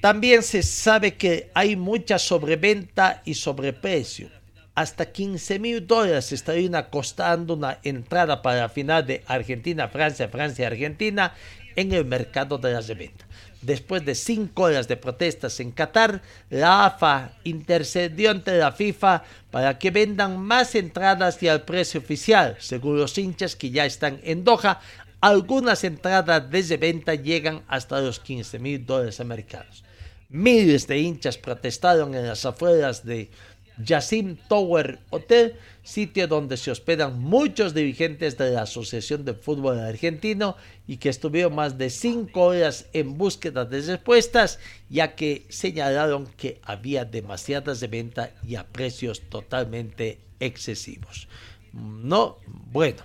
[0.00, 4.30] También se sabe que hay mucha sobreventa y sobreprecio.
[4.74, 10.66] Hasta 15 mil dólares estaría costando una entrada para la final de Argentina, Francia, Francia,
[10.66, 11.34] Argentina
[11.76, 13.25] en el mercado de la reventa.
[13.62, 19.78] Después de cinco horas de protestas en Qatar, la AFA intercedió ante la FIFA para
[19.78, 22.56] que vendan más entradas y al precio oficial.
[22.60, 24.80] Según los hinchas que ya están en Doha,
[25.20, 29.82] algunas entradas de venta llegan hasta los 15 mil dólares americanos.
[30.28, 33.30] Miles de hinchas protestaron en las afueras de
[33.78, 40.56] Yassim Tower Hotel, sitio donde se hospedan muchos dirigentes de la Asociación de Fútbol Argentino
[40.86, 44.58] y que estuvieron más de cinco horas en búsqueda de respuestas,
[44.88, 51.28] ya que señalaron que había demasiadas de venta y a precios totalmente excesivos.
[51.72, 53.02] No, bueno,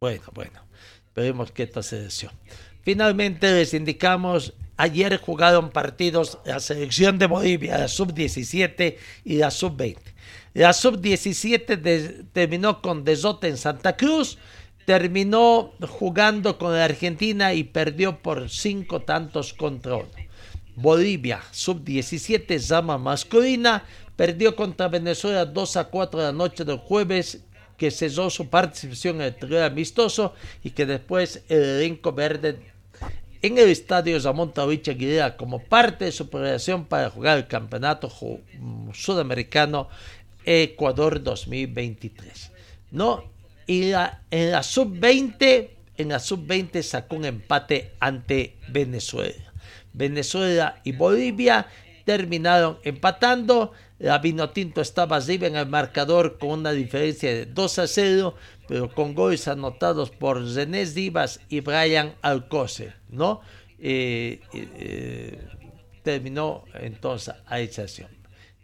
[0.00, 0.60] bueno, bueno,
[1.06, 2.08] esperemos que esta se
[2.82, 9.98] Finalmente les indicamos Ayer jugaron partidos la selección de Bolivia, la sub-17 y la sub-20.
[10.54, 14.38] La sub-17 terminó con Desote en Santa Cruz,
[14.84, 20.10] terminó jugando con la Argentina y perdió por cinco tantos contra uno.
[20.76, 23.82] Bolivia, sub-17, Zama masculina,
[24.14, 27.42] perdió contra Venezuela 2 a 4 de la noche del jueves,
[27.76, 32.60] que cesó su participación en el trío amistoso y que después el elenco verde
[33.42, 38.12] en el estadio Ramón Tawicha Aguilera como parte de su preparación para jugar el campeonato
[38.92, 39.88] sudamericano
[40.44, 42.52] Ecuador 2023.
[42.90, 43.24] ¿No?
[43.66, 43.92] Y
[44.30, 49.52] en la sub-20, en la sub-20 sacó un empate ante Venezuela.
[49.92, 51.66] Venezuela y Bolivia
[52.04, 53.72] terminaron empatando.
[53.98, 58.34] La Vinotinto estaba arriba en el marcador con una diferencia de 2 a 0,
[58.68, 63.40] pero con goles anotados por René Divas y Brian Alcocer, ¿no?
[63.80, 65.40] Eh, eh,
[66.02, 68.08] terminó entonces a esa acción.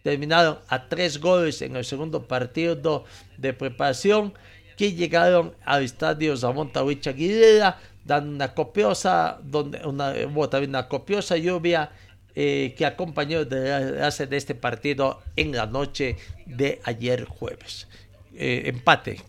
[0.02, 3.04] terminaron a tres goles en el segundo partido
[3.38, 4.34] de preparación
[4.76, 11.36] que llegaron al estadio Ramón Tahuicha Aguilera, dando una copiosa, donde una, hubo una copiosa
[11.36, 11.90] lluvia
[12.34, 16.16] eh, que acompañó el de este partido en la noche
[16.46, 17.86] de ayer jueves.
[18.34, 19.20] Eh, empate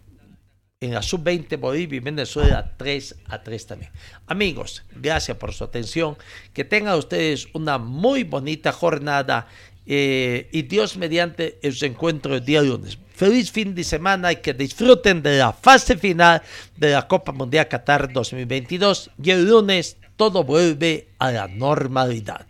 [0.81, 3.91] en la sub-20 Bolivia y Venezuela 3 a 3 también.
[4.27, 6.17] Amigos, gracias por su atención.
[6.53, 9.47] Que tengan ustedes una muy bonita jornada
[9.85, 12.97] eh, y Dios mediante el encuentro el día lunes.
[13.13, 16.41] Feliz fin de semana y que disfruten de la fase final
[16.75, 22.45] de la Copa Mundial Qatar 2022 y el lunes todo vuelve a la normalidad.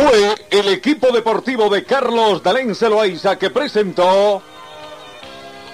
[0.00, 4.40] Fue el equipo deportivo de Carlos Dalén Celoaiza que presentó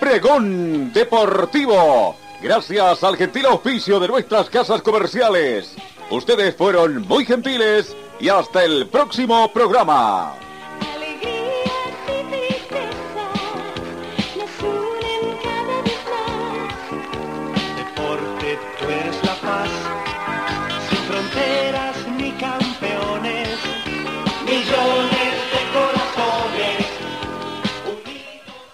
[0.00, 2.16] Pregón Deportivo.
[2.42, 5.76] Gracias al gentil auspicio de nuestras casas comerciales.
[6.10, 10.34] Ustedes fueron muy gentiles y hasta el próximo programa.